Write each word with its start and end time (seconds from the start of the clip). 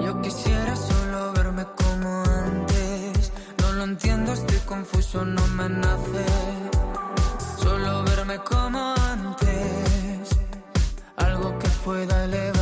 Yo 0.00 0.20
quisiera 0.20 0.76
solo 0.76 1.32
verme 1.32 1.64
como 1.74 2.22
antes. 2.24 3.32
No 3.62 3.72
lo 3.72 3.84
entiendo, 3.84 4.34
estoy 4.34 4.58
confuso, 4.66 5.24
no 5.24 5.46
me 5.48 5.70
nace. 5.70 6.26
Solo 7.58 8.04
verme 8.04 8.38
como 8.40 8.94
antes. 9.10 10.36
Algo 11.16 11.58
que 11.58 11.68
pueda 11.82 12.24
elevarme. 12.24 12.55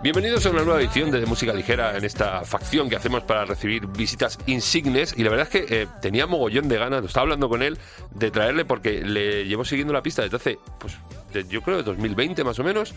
Bienvenidos 0.00 0.46
a 0.46 0.50
una 0.50 0.62
nueva 0.62 0.80
edición 0.80 1.10
de 1.10 1.26
Música 1.26 1.52
Ligera 1.52 1.96
en 1.96 2.04
esta 2.04 2.44
facción 2.44 2.88
que 2.88 2.94
hacemos 2.94 3.24
para 3.24 3.44
recibir 3.44 3.88
visitas 3.88 4.38
insignes. 4.46 5.12
Y 5.16 5.24
la 5.24 5.30
verdad 5.30 5.48
es 5.52 5.66
que 5.66 5.82
eh, 5.82 5.88
tenía 6.00 6.28
mogollón 6.28 6.68
de 6.68 6.78
ganas, 6.78 7.04
estaba 7.04 7.22
hablando 7.22 7.48
con 7.48 7.62
él, 7.62 7.78
de 8.12 8.30
traerle 8.30 8.64
porque 8.64 9.02
le 9.02 9.44
llevo 9.44 9.64
siguiendo 9.64 9.92
la 9.92 10.02
pista 10.02 10.22
desde 10.22 10.36
hace, 10.36 10.58
pues, 10.78 10.96
yo 11.48 11.62
creo 11.62 11.78
de 11.78 11.82
2020 11.82 12.44
más 12.44 12.58
o 12.60 12.64
menos. 12.64 12.94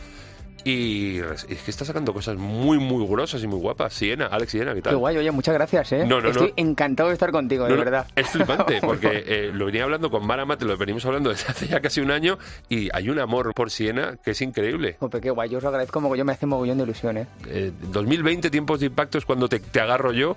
Y 0.63 1.19
es 1.19 1.45
que 1.45 1.71
está 1.71 1.85
sacando 1.85 2.13
cosas 2.13 2.37
muy, 2.37 2.77
muy 2.77 3.05
grosas 3.07 3.41
y 3.43 3.47
muy 3.47 3.59
guapas. 3.59 3.93
Siena, 3.93 4.25
Alex 4.27 4.51
Siena, 4.51 4.73
¿qué 4.73 4.81
tal? 4.81 4.93
Qué 4.93 4.97
guay, 4.97 5.17
oye, 5.17 5.31
muchas 5.31 5.53
gracias, 5.53 5.91
¿eh? 5.93 6.05
No, 6.05 6.19
no, 6.19 6.29
Estoy 6.29 6.47
no. 6.49 6.53
encantado 6.57 7.09
de 7.09 7.13
estar 7.13 7.31
contigo, 7.31 7.65
de 7.65 7.75
verdad. 7.75 8.07
Es 8.15 8.29
flipante, 8.29 8.79
porque 8.81 9.23
eh, 9.25 9.51
lo 9.53 9.65
venía 9.65 9.83
hablando 9.83 10.09
con 10.09 10.25
Mara 10.25 10.45
Mate, 10.45 10.65
lo 10.65 10.75
venimos 10.77 11.05
hablando 11.05 11.29
desde 11.29 11.47
hace 11.51 11.67
ya 11.67 11.79
casi 11.79 12.01
un 12.01 12.11
año, 12.11 12.37
y 12.69 12.89
hay 12.93 13.09
un 13.09 13.19
amor 13.19 13.53
por 13.53 13.71
Siena 13.71 14.17
que 14.23 14.31
es 14.31 14.41
increíble. 14.41 14.97
Jope, 14.99 15.21
qué 15.21 15.29
guay, 15.29 15.49
yo 15.49 15.57
os 15.57 15.63
lo 15.63 15.69
agradezco 15.69 16.01
mogollón, 16.01 16.27
me 16.27 16.33
hace 16.33 16.45
mogollón 16.45 16.77
de 16.77 16.83
ilusión, 16.83 17.17
¿eh? 17.17 17.27
Eh, 17.47 17.71
2020, 17.91 18.49
tiempos 18.49 18.79
de 18.79 18.87
impacto, 18.87 19.17
es 19.17 19.25
cuando 19.25 19.47
te, 19.47 19.59
te 19.59 19.79
agarro 19.79 20.11
yo. 20.11 20.35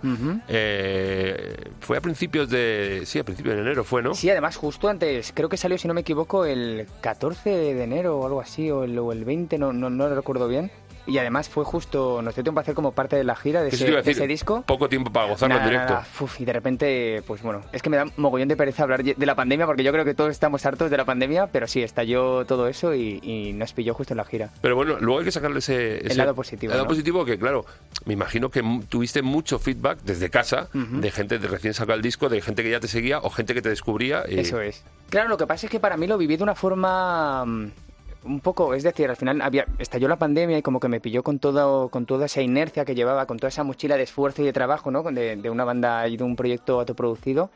Eh, 0.49 1.55
fue 1.81 1.97
a 1.97 2.01
principios 2.01 2.49
de. 2.51 3.03
Sí, 3.05 3.19
a 3.19 3.25
principios 3.25 3.55
de 3.55 3.63
enero 3.63 3.85
fue, 3.85 4.03
¿no? 4.03 4.15
Sí, 4.15 4.29
además, 4.31 4.57
justo 4.57 4.89
antes, 4.89 5.33
creo 5.35 5.49
que 5.49 5.57
salió, 5.57 5.79
si 5.79 5.89
no 5.89 5.95
me 5.95 6.03
equivoco, 6.03 6.45
el 6.45 6.87
14 7.01 7.51
de 7.51 7.83
enero 7.83 8.19
o 8.19 8.27
algo 8.27 8.41
así, 8.41 8.71
o 8.71 8.85
el, 8.85 8.99
o 8.99 9.13
el 9.13 9.25
20, 9.25 9.59
no, 9.59 9.73
no, 9.73 9.89
no 9.91 10.10
recuerdo 10.15 10.49
bien. 10.49 10.71
Y 11.07 11.17
además 11.19 11.49
fue 11.49 11.65
justo, 11.65 12.21
nos 12.23 12.35
dio 12.35 12.45
tiempo 12.45 12.61
a 12.61 12.63
hacer 12.63 12.75
como 12.75 12.93
parte 12.93 13.17
de 13.17 13.25
la 13.25 13.35
gira 13.35 13.63
de, 13.63 13.71
ese, 13.71 13.91
de 13.91 14.11
ese 14.11 14.27
disco. 14.27 14.63
Poco 14.67 14.89
tiempo 14.89 15.11
para 15.11 15.27
gozarlo 15.31 15.55
Nada, 15.57 15.65
en 15.67 15.71
directo. 15.73 15.95
nada, 15.95 16.07
uf, 16.21 16.41
y 16.41 16.45
de 16.45 16.53
repente, 16.53 17.23
pues 17.27 17.43
bueno, 17.43 17.63
es 17.73 17.81
que 17.83 17.89
me 17.91 17.97
da 17.97 18.05
mogollón 18.17 18.49
de 18.49 18.57
pereza 18.57 18.83
hablar 18.85 19.03
de 19.03 19.27
la 19.27 19.35
pandemia, 19.35 19.67
porque 19.67 19.83
yo 19.83 19.93
creo 19.93 20.05
que 20.05 20.15
todos 20.15 20.31
estamos 20.31 20.65
hartos 20.67 20.91
de 20.91 20.97
la 20.99 21.07
pandemia, 21.07 21.47
pero 21.49 21.67
sí, 21.67 21.83
estalló 21.83 22.45
todo 22.45 22.69
eso 22.69 22.95
y, 22.95 23.19
y 23.23 23.55
nos 23.55 23.73
pilló 23.73 23.95
justo 23.95 24.13
en 24.13 24.19
la 24.19 24.25
gira. 24.25 24.51
Pero 24.61 24.77
bueno, 24.77 24.99
luego 25.01 25.21
hay 25.21 25.25
que 25.25 25.33
sacarle 25.33 25.59
ese. 25.61 26.07
ese- 26.07 26.17
lado 26.17 26.35
positivo, 26.35 26.71
El 26.73 26.77
lado 26.77 26.85
¿no? 26.85 26.91
positivo 26.91 27.25
que, 27.25 27.39
claro, 27.39 27.65
me 28.05 28.13
imagino 28.13 28.51
que 28.51 28.63
tuviste 28.89 29.23
mucho 29.23 29.59
feedback 29.59 30.01
desde 30.05 30.29
casa 30.31 30.69
de 30.75 31.11
gente 31.11 31.39
de 31.39 31.49
recién 31.49 31.73
sacado 31.75 31.97
el 31.97 32.03
disco, 32.03 32.29
de 32.29 32.41
gente 32.43 32.63
que 32.63 32.71
ya 32.71 32.79
te 32.79 32.89
seguía 32.89 33.19
o 33.21 33.31
gente 33.31 33.55
que 33.55 33.63
te 33.63 33.71
descubría. 33.71 34.25
y- 34.29 34.39
Eso 34.39 34.61
es. 34.61 34.85
Claro, 35.09 35.29
lo 35.31 35.39
que 35.39 35.47
pasa 35.47 35.67
es 35.67 35.73
que 35.73 35.81
para 35.81 35.97
mí 35.97 36.07
lo 36.07 36.19
viví 36.19 36.37
de 36.37 36.43
una 36.45 36.55
forma 36.55 37.45
mm, 37.45 37.67
un 38.25 38.41
poco, 38.41 38.75
es 38.75 38.83
decir, 38.83 39.09
al 39.09 39.17
final 39.17 39.41
había, 39.43 39.67
estalló 39.79 40.09
la 40.09 40.17
pandemia 40.17 40.59
y 40.59 40.63
como 40.63 40.81
que 40.81 40.89
me 40.89 41.01
pilló 41.01 41.23
con 41.23 41.39
todo, 41.39 41.89
con 41.89 42.07
toda 42.07 42.27
esa 42.27 42.43
inercia 42.43 42.85
que 42.85 42.95
llevaba, 42.95 43.27
con 43.27 43.39
toda 43.39 43.49
esa 43.49 43.65
mochila 43.65 43.97
de 43.97 44.03
esfuerzo 44.03 44.43
y 44.43 44.47
de 44.47 44.53
trabajo, 44.53 44.91
¿no? 44.91 45.03
De, 45.03 45.37
de 45.37 45.51
una 45.51 45.65
banda 45.65 46.07
y 46.09 46.17
de 46.17 46.25
un 46.25 46.37
proyecto 46.37 46.81
autoproducido. 46.81 47.51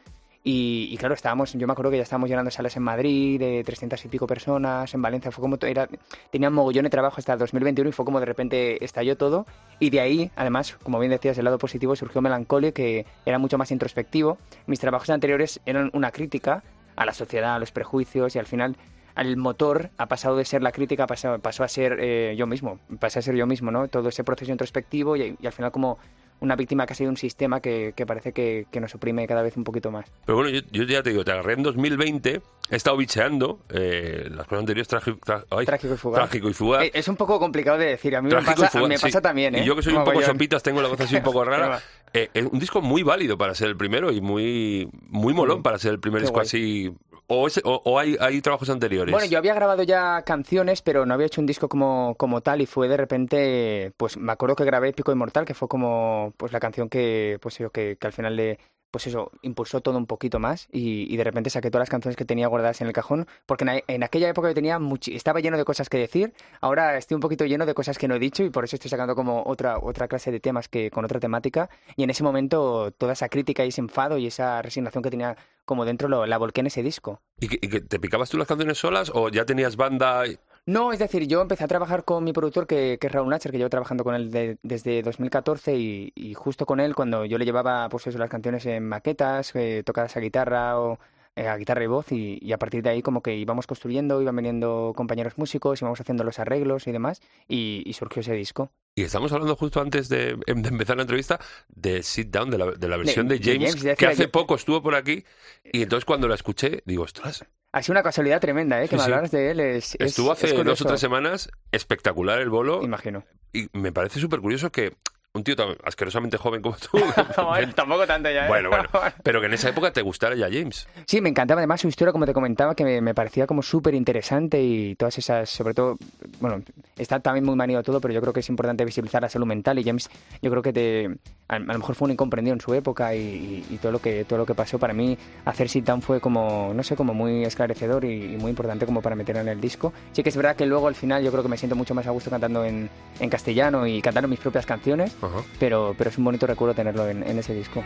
Y, 0.46 0.94
claro, 0.98 1.14
estábamos, 1.14 1.54
yo 1.54 1.66
me 1.66 1.72
acuerdo 1.72 1.90
que 1.90 1.96
ya 1.96 2.02
estábamos 2.02 2.28
llenando 2.28 2.50
salas 2.50 2.76
en 2.76 2.82
Madrid, 2.82 3.40
de 3.40 3.64
300 3.64 4.04
y 4.04 4.08
pico 4.08 4.26
personas, 4.26 4.92
en 4.92 5.00
Valencia, 5.00 5.30
fue 5.30 5.40
como, 5.40 5.56
era, 5.62 5.88
tenía 6.30 6.50
un 6.50 6.54
mogollón 6.54 6.84
de 6.84 6.90
trabajo 6.90 7.16
hasta 7.16 7.32
el 7.32 7.38
2021 7.38 7.88
y 7.88 7.92
fue 7.92 8.04
como 8.04 8.20
de 8.20 8.26
repente 8.26 8.84
estalló 8.84 9.16
todo. 9.16 9.46
Y 9.80 9.88
de 9.88 10.00
ahí, 10.00 10.30
además, 10.36 10.76
como 10.82 10.98
bien 10.98 11.10
decías, 11.10 11.38
el 11.38 11.46
lado 11.46 11.56
positivo 11.56 11.96
surgió 11.96 12.20
Melancholy, 12.20 12.72
que 12.72 13.06
era 13.24 13.38
mucho 13.38 13.56
más 13.56 13.70
introspectivo. 13.70 14.36
Mis 14.66 14.80
trabajos 14.80 15.08
anteriores 15.08 15.60
eran 15.64 15.88
una 15.94 16.10
crítica 16.10 16.62
a 16.94 17.06
la 17.06 17.14
sociedad, 17.14 17.54
a 17.54 17.58
los 17.58 17.72
prejuicios 17.72 18.36
y 18.36 18.38
al 18.38 18.46
final 18.46 18.76
al 19.14 19.36
motor 19.36 19.90
ha 19.98 20.06
pasado 20.06 20.36
de 20.36 20.44
ser 20.44 20.62
la 20.62 20.72
crítica, 20.72 21.06
pasó, 21.06 21.38
pasó 21.38 21.62
a 21.64 21.68
ser 21.68 21.98
eh, 22.00 22.34
yo 22.36 22.46
mismo, 22.46 22.80
pasé 22.98 23.18
a 23.20 23.22
ser 23.22 23.34
yo 23.36 23.46
mismo, 23.46 23.70
¿no? 23.70 23.88
Todo 23.88 24.08
ese 24.08 24.24
proceso 24.24 24.50
introspectivo 24.50 25.16
y, 25.16 25.36
y 25.40 25.46
al 25.46 25.52
final 25.52 25.70
como 25.70 25.98
una 26.40 26.56
víctima 26.56 26.84
casi 26.84 27.04
de 27.04 27.10
un 27.10 27.16
sistema 27.16 27.60
que, 27.60 27.94
que 27.96 28.04
parece 28.06 28.32
que, 28.32 28.66
que 28.70 28.80
nos 28.80 28.92
oprime 28.94 29.26
cada 29.26 29.40
vez 29.42 29.56
un 29.56 29.62
poquito 29.64 29.90
más. 29.92 30.06
Pero 30.26 30.36
bueno, 30.36 30.50
yo, 30.50 30.60
yo 30.72 30.82
ya 30.82 31.02
te 31.02 31.10
digo, 31.10 31.24
te 31.24 31.30
agarré 31.30 31.54
en 31.54 31.62
2020, 31.62 32.42
he 32.70 32.76
estado 32.76 32.96
bicheando, 32.96 33.60
eh, 33.70 34.26
las 34.30 34.46
cosas 34.46 34.58
anteriores 34.60 34.88
tragi- 34.90 35.18
tra- 35.20 35.44
ay, 35.50 35.64
Trágico 35.64 35.94
y 35.94 35.96
fugaz. 35.96 36.18
trágico 36.20 36.50
y 36.50 36.52
fugaz. 36.52 36.84
Eh, 36.84 36.90
Es 36.92 37.06
un 37.08 37.16
poco 37.16 37.38
complicado 37.38 37.78
de 37.78 37.86
decir, 37.86 38.14
a 38.16 38.20
mí 38.20 38.24
me 38.26 38.30
Trágico 38.30 38.52
y 38.52 38.64
pasa, 38.64 38.78
fugaz, 38.78 38.88
me 38.88 38.98
sí. 38.98 39.02
pasa 39.04 39.22
también, 39.22 39.54
¿eh? 39.54 39.60
Y 39.62 39.64
yo 39.64 39.76
que 39.76 39.82
soy 39.82 39.92
un 39.92 40.00
poco 40.00 40.10
Mogollón. 40.14 40.32
sopitas, 40.32 40.62
tengo 40.62 40.82
la 40.82 40.88
voz 40.88 41.00
así 41.00 41.14
un 41.16 41.22
poco 41.22 41.44
rara. 41.44 41.80
Eh, 42.12 42.28
es 42.34 42.44
un 42.44 42.58
disco 42.58 42.82
muy 42.82 43.02
válido 43.04 43.38
para 43.38 43.54
ser 43.54 43.68
el 43.68 43.76
primero 43.76 44.12
y 44.12 44.20
muy, 44.20 44.88
muy 45.08 45.32
molón 45.34 45.62
para 45.62 45.78
ser 45.78 45.92
el 45.92 46.00
primer 46.00 46.20
Qué 46.20 46.24
disco 46.24 46.34
guay. 46.34 46.46
así. 46.46 46.92
O, 47.26 47.98
hay, 47.98 48.40
trabajos 48.42 48.68
anteriores. 48.68 49.12
Bueno, 49.12 49.26
yo 49.26 49.38
había 49.38 49.54
grabado 49.54 49.82
ya 49.82 50.22
canciones, 50.22 50.82
pero 50.82 51.06
no 51.06 51.14
había 51.14 51.26
hecho 51.26 51.40
un 51.40 51.46
disco 51.46 51.68
como, 51.68 52.14
como 52.16 52.42
tal 52.42 52.60
y 52.60 52.66
fue 52.66 52.88
de 52.88 52.96
repente, 52.96 53.92
pues 53.96 54.16
me 54.16 54.32
acuerdo 54.32 54.56
que 54.56 54.64
grabé 54.64 54.92
Pico 54.92 55.12
Inmortal, 55.12 55.44
que 55.44 55.54
fue 55.54 55.68
como 55.68 56.34
pues 56.36 56.52
la 56.52 56.60
canción 56.60 56.88
que, 56.88 57.38
pues 57.40 57.58
eso, 57.60 57.70
que, 57.70 57.96
que 57.98 58.06
al 58.06 58.12
final 58.12 58.36
le, 58.36 58.58
pues 58.94 59.08
eso, 59.08 59.32
impulsó 59.42 59.80
todo 59.80 59.98
un 59.98 60.06
poquito 60.06 60.38
más 60.38 60.68
y, 60.70 61.12
y 61.12 61.16
de 61.16 61.24
repente 61.24 61.50
saqué 61.50 61.68
todas 61.68 61.80
las 61.80 61.90
canciones 61.90 62.16
que 62.16 62.24
tenía 62.24 62.46
guardadas 62.46 62.80
en 62.80 62.86
el 62.86 62.92
cajón, 62.92 63.26
porque 63.44 63.82
en, 63.88 64.04
aquella 64.04 64.28
época 64.28 64.46
yo 64.46 64.54
tenía 64.54 64.78
estaba 65.06 65.40
lleno 65.40 65.58
de 65.58 65.64
cosas 65.64 65.88
que 65.88 65.98
decir, 65.98 66.32
ahora 66.60 66.96
estoy 66.96 67.16
un 67.16 67.20
poquito 67.20 67.44
lleno 67.44 67.66
de 67.66 67.74
cosas 67.74 67.98
que 67.98 68.06
no 68.06 68.14
he 68.14 68.20
dicho 68.20 68.44
y 68.44 68.50
por 68.50 68.62
eso 68.62 68.76
estoy 68.76 68.88
sacando 68.88 69.16
como 69.16 69.42
otra, 69.46 69.78
otra 69.80 70.06
clase 70.06 70.30
de 70.30 70.38
temas 70.38 70.68
que 70.68 70.92
con 70.92 71.04
otra 71.04 71.18
temática 71.18 71.68
y 71.96 72.04
en 72.04 72.10
ese 72.10 72.22
momento 72.22 72.92
toda 72.92 73.14
esa 73.14 73.28
crítica 73.28 73.64
y 73.64 73.70
ese 73.70 73.80
enfado 73.80 74.16
y 74.16 74.28
esa 74.28 74.62
resignación 74.62 75.02
que 75.02 75.10
tenía 75.10 75.36
como 75.64 75.84
dentro 75.84 76.08
lo, 76.08 76.24
la 76.24 76.38
volqué 76.38 76.60
en 76.60 76.68
ese 76.68 76.84
disco. 76.84 77.20
¿Y, 77.40 77.48
que, 77.48 77.80
te 77.80 77.98
picabas 77.98 78.30
tú 78.30 78.38
las 78.38 78.46
canciones 78.46 78.78
solas 78.78 79.10
o 79.12 79.28
ya 79.28 79.44
tenías 79.44 79.74
banda? 79.74 80.22
No, 80.66 80.92
es 80.92 80.98
decir, 80.98 81.26
yo 81.28 81.42
empecé 81.42 81.64
a 81.64 81.68
trabajar 81.68 82.04
con 82.04 82.24
mi 82.24 82.32
productor, 82.32 82.66
que, 82.66 82.98
es 82.98 83.12
Raúl 83.12 83.28
Natcher, 83.28 83.52
que 83.52 83.58
llevo 83.58 83.68
trabajando 83.68 84.02
con 84.02 84.14
él 84.14 84.30
de- 84.30 84.56
desde 84.62 85.02
2014 85.02 85.76
y, 85.76 86.10
y 86.14 86.32
justo 86.32 86.64
con 86.64 86.80
él, 86.80 86.94
cuando 86.94 87.26
yo 87.26 87.36
le 87.36 87.44
llevaba 87.44 87.86
pues 87.90 88.06
eso, 88.06 88.16
las 88.18 88.30
canciones 88.30 88.64
en 88.64 88.88
maquetas, 88.88 89.54
eh, 89.54 89.82
tocadas 89.84 90.16
a 90.16 90.20
guitarra 90.20 90.80
o 90.80 90.98
a 91.36 91.56
guitarra 91.56 91.84
y 91.84 91.86
voz, 91.88 92.12
y, 92.12 92.38
y 92.40 92.52
a 92.52 92.58
partir 92.58 92.82
de 92.82 92.90
ahí 92.90 93.02
como 93.02 93.22
que 93.22 93.34
íbamos 93.36 93.66
construyendo, 93.66 94.20
iban 94.22 94.36
viniendo 94.36 94.92
compañeros 94.96 95.34
músicos, 95.36 95.80
íbamos 95.82 96.00
haciendo 96.00 96.24
los 96.24 96.38
arreglos 96.38 96.86
y 96.86 96.92
demás, 96.92 97.20
y, 97.48 97.82
y 97.86 97.92
surgió 97.94 98.20
ese 98.20 98.34
disco. 98.34 98.70
Y 98.96 99.02
estamos 99.02 99.32
hablando 99.32 99.56
justo 99.56 99.80
antes 99.80 100.08
de, 100.08 100.36
de 100.36 100.68
empezar 100.68 100.96
la 100.96 101.02
entrevista 101.02 101.40
de 101.68 102.02
Sit 102.04 102.28
Down, 102.30 102.50
de 102.50 102.58
la, 102.58 102.70
de 102.70 102.88
la 102.88 102.96
versión 102.96 103.26
de, 103.26 103.38
de 103.40 103.52
James, 103.58 103.96
que 103.96 104.06
hace 104.06 104.28
poco 104.28 104.54
estuvo 104.54 104.80
por 104.82 104.94
aquí. 104.94 105.24
Y 105.64 105.82
entonces 105.82 106.04
cuando 106.04 106.28
la 106.28 106.36
escuché, 106.36 106.82
digo, 106.86 107.02
ostras, 107.02 107.44
Ha 107.72 107.82
sido 107.82 107.94
una 107.94 108.04
casualidad 108.04 108.40
tremenda, 108.40 108.80
¿eh? 108.80 108.84
Sí, 108.84 108.90
Que 108.90 108.96
me 108.96 109.02
sí. 109.02 109.04
hablaras 109.06 109.30
de 109.32 109.50
él. 109.50 109.58
Es, 109.60 109.94
es- 109.96 110.00
estuvo 110.00 110.30
hace 110.30 110.46
es 110.46 110.64
dos 110.64 110.80
o 110.80 110.84
tres 110.84 111.00
semanas, 111.00 111.50
espectacular 111.72 112.40
el 112.40 112.50
bolo. 112.50 112.84
Imagino. 112.84 113.24
Y 113.52 113.66
me 113.72 113.90
parece 113.90 114.20
súper 114.20 114.38
curioso 114.40 114.70
que 114.70 114.94
un 115.36 115.42
tío 115.42 115.56
tan 115.56 115.76
asquerosamente 115.82 116.36
joven 116.36 116.62
como 116.62 116.76
tú, 116.76 116.90
Tampoco 117.74 118.06
tanto 118.06 118.30
ya, 118.30 118.46
¿eh? 118.46 118.48
bueno, 118.48 118.70
bueno, 118.70 118.88
pero 119.24 119.40
que 119.40 119.46
en 119.46 119.54
esa 119.54 119.68
época 119.68 119.92
te 119.92 120.00
gustara 120.00 120.36
ya 120.36 120.46
James. 120.50 120.86
Sí, 121.06 121.20
me 121.20 121.28
encantaba 121.28 121.60
además 121.60 121.80
su 121.80 121.88
historia, 121.88 122.12
como 122.12 122.24
te 122.24 122.32
comentaba, 122.32 122.74
que 122.76 122.84
me, 122.84 123.00
me 123.00 123.14
parecía 123.14 123.46
como 123.46 123.60
súper 123.60 123.94
interesante 123.94 124.62
y 124.62 124.94
todas 124.94 125.18
esas, 125.18 125.50
sobre 125.50 125.74
todo, 125.74 125.96
bueno, 126.40 126.62
está 126.96 127.18
también 127.18 127.44
muy 127.44 127.56
manido 127.56 127.82
todo, 127.82 128.00
pero 128.00 128.14
yo 128.14 128.20
creo 128.20 128.32
que 128.32 128.40
es 128.40 128.48
importante 128.48 128.84
visibilizar 128.84 129.22
la 129.22 129.28
salud 129.28 129.46
mental 129.46 129.76
y 129.80 129.84
James, 129.84 130.08
yo 130.40 130.50
creo 130.52 130.62
que 130.62 130.72
te, 130.72 131.16
a, 131.48 131.58
lo 131.58 131.78
mejor 131.78 131.94
fue 131.94 132.06
un 132.06 132.12
incomprendido 132.12 132.54
en 132.54 132.60
su 132.60 132.72
época 132.74 133.14
y, 133.14 133.78
todo 133.80 133.92
lo 133.92 133.98
que 134.00 134.24
todo 134.24 134.38
lo 134.38 134.46
que 134.46 134.54
pasó 134.54 134.78
para 134.78 134.94
mí 134.94 135.16
hacer 135.44 135.68
Sit 135.68 135.84
Down 135.84 136.00
fue 136.00 136.20
como, 136.20 136.72
no 136.74 136.82
sé, 136.82 136.96
como 136.96 137.12
muy 137.12 137.44
esclarecedor 137.44 138.04
y, 138.04 138.36
muy 138.36 138.50
importante 138.50 138.86
como 138.86 139.02
para 139.02 139.16
meterlo 139.16 139.42
en 139.42 139.48
el 139.48 139.60
disco. 139.60 139.92
Sí 140.12 140.22
que 140.22 140.30
es 140.30 140.36
verdad 140.36 140.56
que 140.56 140.66
luego 140.66 140.88
al 140.88 140.94
final 140.94 141.22
yo 141.22 141.30
creo 141.30 141.42
que 141.42 141.48
me 141.48 141.56
siento 141.56 141.76
mucho 141.76 141.94
más 141.94 142.06
a 142.06 142.10
gusto 142.10 142.30
cantando 142.30 142.64
en, 142.64 142.88
en 143.20 143.30
castellano 143.30 143.86
y 143.86 144.00
cantando 144.00 144.28
mis 144.28 144.40
propias 144.40 144.66
canciones, 144.66 145.14
pero, 145.58 145.94
pero 145.96 146.10
es 146.10 146.18
un 146.18 146.24
bonito 146.24 146.46
recuerdo 146.46 146.74
tenerlo 146.74 147.08
en, 147.08 147.22
en 147.22 147.38
ese 147.38 147.54
disco. 147.54 147.82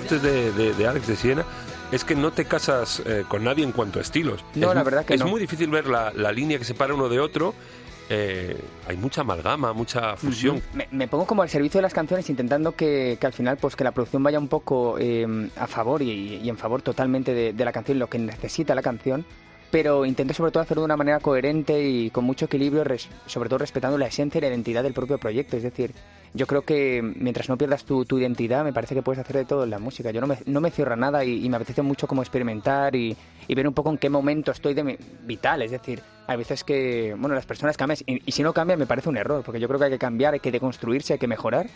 Fuertes 0.00 0.22
de, 0.22 0.86
Alex 0.86 1.06
de 1.06 1.16
Siena 1.16 1.44
es 1.90 2.04
que 2.04 2.14
no 2.14 2.30
te 2.30 2.44
casas 2.44 3.02
eh, 3.06 3.24
con 3.26 3.44
nadie 3.44 3.64
en 3.64 3.72
cuanto 3.72 3.98
a 3.98 4.02
estilos. 4.02 4.44
No, 4.54 4.68
es, 4.68 4.74
la 4.74 4.82
verdad 4.82 5.06
que 5.06 5.14
Es 5.14 5.24
muy 5.24 5.40
difícil 5.40 5.70
ver 5.70 5.86
la, 5.86 6.32
línea 6.32 6.58
que 6.58 6.64
separa 6.64 6.92
uno 6.92 7.08
de 7.08 7.18
otro. 7.18 7.54
Eh, 8.10 8.60
hay 8.86 8.96
mucha 8.98 9.22
amalgama, 9.22 9.72
mucha 9.72 10.14
fusión. 10.16 10.62
me, 10.90 11.08
pongo 11.08 11.26
como 11.26 11.42
al 11.42 11.48
servicio 11.48 11.78
de 11.78 11.82
las 11.82 11.94
canciones 11.94 12.28
intentando 12.28 12.72
que, 12.72 13.18
al 13.22 13.32
final 13.32 13.56
pues 13.56 13.74
que 13.74 13.84
la 13.84 13.92
producción 13.92 14.22
vaya 14.22 14.38
un 14.38 14.48
poco 14.48 14.98
em, 14.98 15.48
a 15.56 15.66
favor 15.66 16.02
y, 16.02 16.46
en 16.46 16.58
favor 16.58 16.82
totalmente 16.82 17.32
de, 17.32 17.64
la 17.64 17.72
canción, 17.72 17.98
lo 17.98 18.08
que 18.08 18.18
necesita 18.18 18.74
la 18.74 18.82
canción 18.82 19.24
pero 19.70 20.06
intento 20.06 20.32
sobre 20.32 20.52
todo 20.52 20.62
hacerlo 20.62 20.82
de 20.82 20.86
una 20.86 20.96
manera 20.96 21.18
coherente 21.18 21.82
y 21.82 22.10
con 22.10 22.24
mucho 22.24 22.44
equilibrio, 22.44 22.84
sobre 23.26 23.48
todo 23.48 23.58
respetando 23.58 23.98
la 23.98 24.06
esencia 24.06 24.38
y 24.38 24.42
la 24.42 24.48
identidad 24.48 24.84
del 24.84 24.92
propio 24.92 25.18
proyecto. 25.18 25.56
Es 25.56 25.64
decir, 25.64 25.92
yo 26.36 26.46
creo 26.46 26.62
que 26.62 27.02
mientras 27.02 27.48
no 27.48 27.56
pierdas 27.56 27.84
tu, 27.84 28.04
identidad, 28.18 28.64
me 28.64 28.72
parece 28.72 28.94
que 28.94 29.02
puedes 29.02 29.18
hacer 29.18 29.36
de 29.36 29.44
todo 29.44 29.64
en 29.64 29.70
la 29.70 29.78
música. 29.78 30.10
Yo 30.10 30.20
no 30.20 30.26
me, 30.26 30.38
no 30.46 30.60
me 30.60 30.70
cierro 30.70 30.92
a 30.92 30.96
nada 30.96 31.24
y, 31.24 31.48
me 31.48 31.56
apetece 31.56 31.82
mucho 31.82 32.06
como 32.06 32.22
experimentar 32.22 32.94
y, 32.94 33.16
ver 33.48 33.66
un 33.66 33.74
poco 33.74 33.90
en 33.90 33.98
qué 33.98 34.10
momento 34.10 34.52
estoy 34.52 34.74
de 34.74 34.98
vital. 35.24 35.62
Es 35.62 35.70
decir, 35.70 36.02
hay 36.26 36.36
veces 36.36 36.62
que, 36.62 37.14
bueno, 37.18 37.34
las 37.34 37.46
personas 37.46 37.76
cambian 37.76 37.98
y, 38.06 38.22
y 38.24 38.32
si 38.32 38.42
no 38.42 38.52
cambian 38.52 38.78
me 38.78 38.86
parece 38.86 39.08
un 39.08 39.16
error, 39.16 39.42
porque 39.44 39.60
yo 39.60 39.66
creo 39.68 39.78
que 39.78 39.86
hay 39.86 39.92
que 39.92 39.98
cambiar, 39.98 40.34
hay 40.34 40.40
que 40.40 40.52
deconstruirse, 40.52 41.14
hay 41.14 41.18
que 41.18 41.28
mejorar 41.28 41.66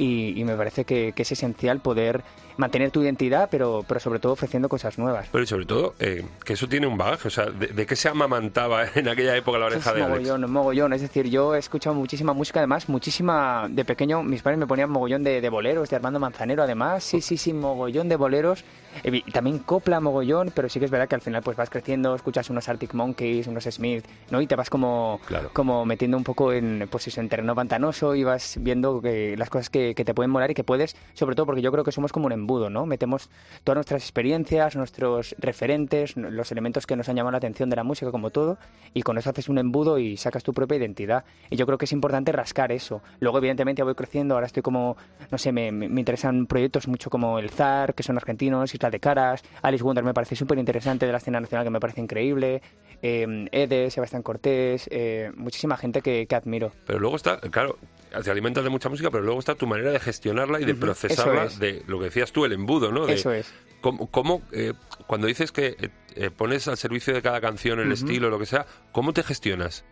y, 0.00 0.44
me 0.44 0.56
parece 0.56 0.84
que, 0.84 1.12
es 1.14 1.32
esencial 1.32 1.80
poder 1.80 2.22
mantener 2.56 2.90
tu 2.90 3.02
identidad, 3.02 3.48
pero, 3.50 3.84
pero 3.86 4.00
sobre 4.00 4.18
todo 4.18 4.32
ofreciendo 4.32 4.68
cosas 4.68 4.98
nuevas. 4.98 5.28
Pero 5.30 5.46
sobre 5.46 5.66
todo, 5.66 5.94
eh, 5.98 6.24
que 6.44 6.54
eso 6.54 6.68
tiene 6.68 6.86
un 6.86 6.96
bagaje, 6.96 7.28
o 7.28 7.30
sea, 7.30 7.46
¿de, 7.46 7.86
qué 7.86 7.96
se 7.96 8.08
amamantaba 8.08 8.84
en 8.94 9.08
aquella 9.08 9.36
época 9.36 9.58
la 9.58 9.66
oreja 9.66 9.92
de 9.92 10.02
Alex? 10.02 10.28
Mogollón, 10.28 10.50
mogollón, 10.50 10.92
es 10.94 11.02
decir, 11.02 11.28
yo 11.28 11.54
he 11.54 11.58
escuchado 11.58 11.94
muchísima 11.94 12.32
música, 12.32 12.60
además, 12.60 12.88
muchísima, 12.88 13.66
de 13.68 13.84
pequeño, 13.84 14.22
mis 14.22 14.42
padres 14.42 14.58
me 14.58 14.66
ponían 14.66 14.90
mogollón 14.90 15.22
de, 15.22 15.46
boleros, 15.50 15.90
de 15.90 15.96
Armando 15.96 16.18
Manzanero, 16.18 16.62
además, 16.62 17.04
sí, 17.04 17.20
sí, 17.20 17.36
sí, 17.36 17.52
mogollón 17.52 18.08
de 18.08 18.16
boleros, 18.16 18.64
también 19.32 19.58
copla 19.58 20.00
mogollón, 20.00 20.50
pero 20.54 20.68
sí 20.68 20.78
que 20.78 20.86
es 20.86 20.90
verdad 20.90 21.08
que 21.08 21.14
al 21.14 21.20
final 21.20 21.42
pues 21.42 21.56
vas 21.56 21.70
creciendo, 21.70 22.14
escuchas 22.14 22.48
unos 22.50 22.68
Arctic 22.68 22.94
Monkeys, 22.94 23.46
unos 23.46 23.64
Smith, 23.64 24.04
¿no? 24.30 24.40
Y 24.40 24.46
te 24.46 24.56
vas 24.56 24.70
como, 24.70 25.20
como 25.52 25.84
metiendo 25.84 26.16
un 26.16 26.24
poco 26.24 26.52
en, 26.52 26.88
pues 26.90 27.16
en 27.16 27.28
terreno 27.28 27.54
pantanoso 27.54 28.14
y 28.14 28.24
vas 28.24 28.56
viendo 28.60 29.00
que 29.00 29.36
las 29.36 29.48
cosas 29.50 29.70
que, 29.70 29.89
que 29.94 30.04
te 30.04 30.14
pueden 30.14 30.30
molar 30.30 30.50
y 30.50 30.54
que 30.54 30.64
puedes, 30.64 30.96
sobre 31.14 31.34
todo 31.34 31.46
porque 31.46 31.62
yo 31.62 31.72
creo 31.72 31.84
que 31.84 31.92
somos 31.92 32.12
como 32.12 32.26
un 32.26 32.32
embudo, 32.32 32.70
¿no? 32.70 32.86
Metemos 32.86 33.30
todas 33.64 33.76
nuestras 33.76 34.02
experiencias, 34.02 34.76
nuestros 34.76 35.34
referentes, 35.38 36.16
los 36.16 36.52
elementos 36.52 36.86
que 36.86 36.96
nos 36.96 37.08
han 37.08 37.16
llamado 37.16 37.32
la 37.32 37.38
atención 37.38 37.70
de 37.70 37.76
la 37.76 37.84
música, 37.84 38.10
como 38.10 38.30
todo, 38.30 38.58
y 38.94 39.02
con 39.02 39.18
eso 39.18 39.30
haces 39.30 39.48
un 39.48 39.58
embudo 39.58 39.98
y 39.98 40.16
sacas 40.16 40.42
tu 40.42 40.52
propia 40.52 40.76
identidad. 40.76 41.24
Y 41.50 41.56
yo 41.56 41.66
creo 41.66 41.78
que 41.78 41.84
es 41.84 41.92
importante 41.92 42.32
rascar 42.32 42.72
eso. 42.72 43.02
Luego, 43.20 43.38
evidentemente, 43.38 43.82
voy 43.82 43.94
creciendo, 43.94 44.34
ahora 44.34 44.46
estoy 44.46 44.62
como, 44.62 44.96
no 45.30 45.38
sé, 45.38 45.52
me, 45.52 45.68
interesan 45.68 46.46
proyectos 46.46 46.88
mucho 46.88 47.10
como 47.10 47.38
El 47.38 47.50
Zar, 47.50 47.94
que 47.94 48.02
son 48.02 48.16
argentinos, 48.16 48.74
Isla 48.74 48.90
de 48.90 49.00
Caras, 49.00 49.42
Alice 49.62 49.84
Wonder 49.84 50.04
me 50.04 50.14
parece 50.14 50.36
súper 50.36 50.58
interesante 50.58 51.06
de 51.06 51.12
la 51.12 51.18
escena 51.18 51.40
nacional 51.40 51.64
que 51.64 51.70
me 51.70 51.80
parece 51.80 52.00
increíble, 52.00 52.62
eh, 53.02 53.48
Ede, 53.52 53.90
Sebastián 53.90 54.22
Cortés, 54.22 54.88
eh, 54.90 55.30
muchísima 55.36 55.76
gente 55.76 56.02
que 56.02 56.26
admiro. 56.34 56.72
Pero 56.86 56.98
luego 56.98 57.16
está, 57.16 57.38
claro, 57.40 57.76
te 58.22 58.30
alimentas 58.30 58.64
de 58.64 58.70
mucha 58.70 58.88
música, 58.88 59.10
pero 59.10 59.24
luego 59.24 59.40
está 59.40 59.54
tu 59.54 59.66
manera 59.66 59.90
de 59.90 60.00
gestionarla 60.00 60.60
y 60.60 60.64
de 60.64 60.74
procesarla, 60.74 61.46
de 61.46 61.82
lo 61.86 61.98
que 61.98 62.06
decías 62.06 62.32
tú, 62.32 62.44
el 62.44 62.52
embudo, 62.52 62.90
¿no? 62.92 63.06
Eso 63.08 63.32
es. 63.32 63.52
¿Cómo, 63.80 64.42
eh, 64.52 64.74
cuando 65.06 65.26
dices 65.26 65.52
que 65.52 65.68
eh, 65.68 65.88
eh, 66.14 66.30
pones 66.30 66.68
al 66.68 66.76
servicio 66.76 67.14
de 67.14 67.22
cada 67.22 67.40
canción 67.40 67.80
el 67.80 67.92
estilo, 67.92 68.28
lo 68.28 68.38
que 68.38 68.44
sea, 68.46 68.66
cómo 68.92 69.12
te 69.12 69.22
gestionas? 69.22 69.84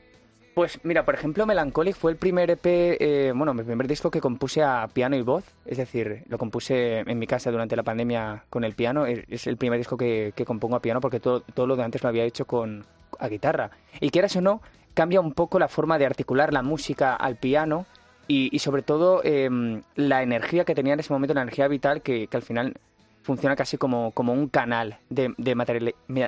Pues 0.55 0.81
mira, 0.83 1.05
por 1.05 1.15
ejemplo, 1.15 1.47
Melancholic 1.47 1.97
fue 1.97 2.11
el 2.11 2.19
primer 2.19 2.51
EP, 2.51 3.33
bueno, 3.35 3.55
mi 3.55 3.63
primer 3.63 3.87
disco 3.87 4.11
que 4.11 4.21
compuse 4.21 4.63
a 4.63 4.89
piano 4.93 5.17
y 5.17 5.23
voz, 5.23 5.45
es 5.65 5.79
decir, 5.79 6.25
lo 6.29 6.37
compuse 6.37 6.99
en 6.99 7.19
mi 7.19 7.29
casa 7.29 7.51
durante 7.51 7.77
la 7.77 7.85
pandemia 7.85 8.45
con 8.51 8.65
el 8.65 8.75
piano, 8.75 9.07
es 9.07 9.47
el 9.47 9.57
primer 9.57 9.79
disco 9.79 9.97
que, 9.97 10.35
compongo 10.45 10.77
a 10.77 10.83
piano 10.83 11.01
porque 11.01 11.21
todo, 11.21 11.41
todo 11.41 11.67
lo 11.69 11.77
de 11.77 11.85
antes 11.85 12.03
lo 12.03 12.09
había 12.09 12.25
hecho 12.25 12.45
con 12.45 12.85
a 13.21 13.29
guitarra. 13.29 13.71
Y 14.01 14.11
quieras 14.11 14.35
o 14.37 14.41
no, 14.41 14.61
cambia 14.95 15.21
un 15.21 15.33
poco 15.33 15.61
la 15.61 15.69
forma 15.69 15.97
de 15.97 16.07
articular 16.07 16.53
la 16.53 16.63
música 16.63 17.15
al 17.15 17.37
piano 17.37 17.87
y, 18.29 18.59
sobre 18.59 18.83
todo 18.83 19.23
em, 19.25 19.83
la 19.97 20.23
energía 20.23 20.65
que 20.65 20.75
tenía 20.75 20.93
en 20.93 21.01
ese 21.01 21.13
momento, 21.13 21.35
la 21.35 21.43
energía 21.43 21.67
vital 21.67 22.03
que, 22.03 22.29
al 22.31 22.43
final 22.43 22.75
funciona 23.23 23.57
casi 23.57 23.77
como, 23.79 24.13
como 24.13 24.33
un 24.33 24.49
canal 24.49 24.99
de, 25.11 25.35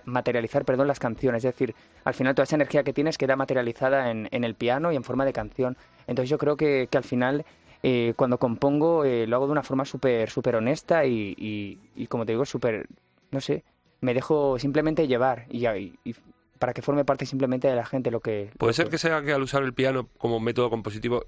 materializar 0.05 0.65
perdón, 0.65 0.89
las 0.89 0.99
canciones. 0.99 1.45
Es 1.45 1.55
decir, 1.55 1.75
al 2.05 2.15
final 2.15 2.35
toda 2.35 2.45
esa 2.45 2.57
energía 2.57 2.83
que 2.83 2.93
tienes 2.93 3.19
queda 3.19 3.37
materializada 3.37 4.11
en, 4.11 4.29
en 4.31 4.45
el 4.45 4.55
piano 4.55 4.93
y 4.93 4.97
en 4.97 5.05
forma 5.05 5.25
de 5.25 5.33
canción. 5.33 5.77
Entonces 6.07 6.31
yo 6.31 6.39
creo 6.39 6.57
que, 6.57 6.89
que 6.91 6.99
al 6.99 7.05
final 7.05 7.45
eh, 7.83 8.13
cuando 8.17 8.39
compongo 8.39 9.05
eh, 9.05 9.27
lo 9.27 9.37
hago 9.37 9.47
de 9.47 9.53
una 9.53 9.63
forma 9.63 9.85
súper 9.85 10.29
super 10.29 10.57
honesta 10.57 11.07
y, 11.07 11.35
y, 11.97 12.07
como 12.09 12.27
te 12.27 12.33
digo, 12.33 12.45
súper, 12.45 12.87
no 13.31 13.41
sé, 13.41 13.65
me 14.01 14.13
dejo 14.13 14.59
simplemente 14.59 15.07
llevar 15.07 15.47
y, 15.49 15.67
y, 15.67 16.15
para 16.59 16.75
que 16.75 16.83
forme 16.83 17.07
parte 17.07 17.25
simplemente 17.25 17.69
de 17.69 17.75
la 17.75 17.87
gente 17.87 18.11
lo 18.11 18.21
que... 18.21 18.51
¿Puede 18.59 18.75
ser 18.75 18.91
que 18.91 18.99
sea 18.99 19.23
que 19.23 19.33
al 19.33 19.43
usar 19.43 19.63
el 19.63 19.73
piano 19.73 20.09
como 20.19 20.41
método 20.41 20.69
compositivo 20.69 21.25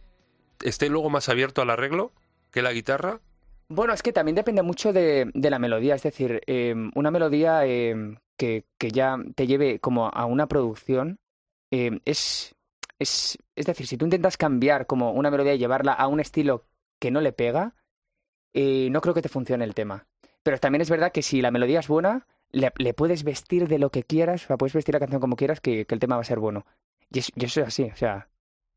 esté 0.62 0.88
luego 0.88 1.11
más 1.11 1.28
abierto 1.28 1.62
al 1.62 1.71
arreglo 1.71 2.12
que 2.50 2.62
la 2.62 2.73
guitarra? 2.73 3.21
Bueno, 3.69 3.95
es 3.95 4.02
que 4.02 4.12
también 4.12 4.35
depende 4.35 4.62
mucho 4.62 4.92
de, 4.92 5.31
la 5.35 5.59
melodía, 5.59 5.95
es 5.95 6.02
decir, 6.02 6.42
em, 6.47 6.90
una 6.95 7.11
melodía 7.11 7.64
em, 7.64 8.16
que, 8.37 8.64
ya 8.78 9.16
te 9.35 9.47
lleve 9.47 9.78
como 9.78 10.09
a 10.09 10.26
una 10.26 10.47
producción 10.47 11.19
em, 11.71 12.00
es, 12.04 12.54
es, 12.99 13.38
es 13.57 13.66
decir, 13.66 13.87
si 13.87 13.97
tú 13.97 14.04
intentas 14.04 14.37
cambiar 14.37 14.87
como 14.87 15.12
una 15.12 15.31
melodía 15.31 15.54
y 15.54 15.59
llevarla 15.59 15.92
a 15.92 16.07
un 16.07 16.21
estilo 16.21 16.66
que 16.99 17.11
no 17.11 17.21
le 17.21 17.33
pega, 17.33 17.75
eh, 18.52 18.88
no 18.90 19.00
creo 19.00 19.14
que 19.14 19.23
te 19.23 19.31
funcione 19.31 19.64
el 19.64 19.75
tema. 19.75 20.07
Pero 20.42 20.59
también 20.59 20.83
es 20.83 20.90
verdad 20.90 21.12
que 21.12 21.23
si 21.23 21.40
la 21.40 21.50
melodía 21.50 21.81
es 21.81 21.88
buena, 21.88 22.26
le, 22.50 22.71
puedes 22.95 23.25
vestir 23.25 23.69
de 23.69 23.78
lo 23.78 23.90
que 23.90 24.02
quieras, 24.02 24.45
o 24.45 24.47
sea, 24.49 24.57
puedes 24.59 24.75
vestir 24.75 24.95
la 24.95 25.00
canción 25.00 25.21
como 25.21 25.37
quieras, 25.37 25.61
que, 25.61 25.87
el 25.88 25.99
tema 25.99 26.16
va 26.16 26.23
a 26.23 26.25
ser 26.25 26.40
bueno. 26.40 26.66
Y 27.11 27.21
y 27.21 27.45
eso 27.47 27.62
es 27.62 27.69
así, 27.69 27.85
o 27.85 27.97
sea, 27.97 28.28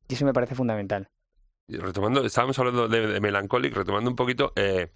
y 0.08 0.14
eso 0.14 0.26
me 0.26 0.34
parece 0.34 0.56
fundamental 0.56 1.10
retomando, 1.68 2.26
estábamos 2.26 2.58
hablando 2.60 2.88
de, 2.88 3.20
Melancholic, 3.20 3.76
retomando 3.76 4.10
un 4.10 4.16
poquito, 4.16 4.54
eh, 4.56 4.92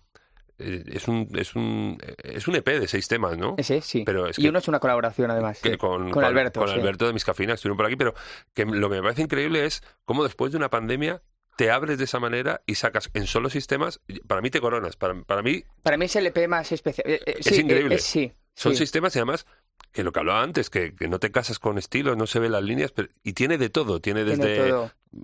eh, 0.58 0.84
es 0.88 1.08
un 1.08 1.28
es 1.36 1.56
un 1.56 1.98
es 2.18 2.48
un 2.48 2.56
EP 2.56 2.68
de 2.68 2.88
seis 2.88 3.08
temas, 3.08 3.38
¿no? 3.38 3.56
Sí, 3.60 3.82
sí. 3.82 4.04
Pero 4.06 4.28
y 4.36 4.48
uno 4.48 4.60
es 4.60 4.68
una 4.68 4.80
colaboración 4.80 5.32
además. 5.32 5.60
con, 5.78 6.12
con, 6.12 6.24
Alberto. 6.24 6.60
Con 6.60 6.70
Alberto 6.70 7.08
de 7.08 7.14
Miscafina, 7.14 7.54
estuvieron 7.54 7.78
por 7.78 7.86
aquí, 7.86 7.96
pero 7.96 8.14
que 8.54 8.66
lo 8.66 8.90
que 8.90 8.96
me 8.98 9.02
parece 9.02 9.22
increíble 9.22 9.66
es 9.66 9.82
cómo 10.06 10.24
después 10.24 10.52
de 10.52 10.58
una 10.58 10.70
pandemia 10.70 11.22
te 11.60 11.72
abres 11.72 11.98
de 11.98 12.06
esa 12.06 12.20
manera 12.20 12.62
y 12.66 12.76
sacas 12.76 13.10
en 13.14 13.28
solo 13.28 13.50
sistemas, 13.50 14.00
para 14.28 14.40
mí 14.40 14.50
te 14.50 14.62
coronas, 14.62 14.96
para, 14.96 15.22
para 15.24 15.42
mí... 15.42 15.66
Para 15.84 15.98
mí 15.98 16.06
es 16.06 16.16
el 16.16 16.28
EP 16.28 16.48
más 16.48 16.72
especial. 16.72 17.06
Eh, 17.06 17.20
es 17.26 17.52
increíble. 17.60 17.98
sí. 17.98 18.32
Son 18.54 18.76
sistemas 18.76 19.14
y 19.16 19.20
además 19.20 19.46
que 19.92 20.04
lo 20.04 20.12
que 20.12 20.20
hablaba 20.20 20.42
antes, 20.42 20.70
que, 20.70 20.96
que, 20.96 21.08
no 21.08 21.20
te 21.20 21.32
casas 21.32 21.60
con 21.60 21.78
estilos, 21.78 22.16
no 22.16 22.28
se 22.28 22.40
ven 22.40 22.52
las 22.52 22.64
líneas, 22.64 22.92
pero, 22.92 23.10
y 23.24 23.34
tiene 23.34 23.58
de 23.58 23.70
todo, 23.70 24.00
tiene 24.00 24.24
desde... 24.24 24.74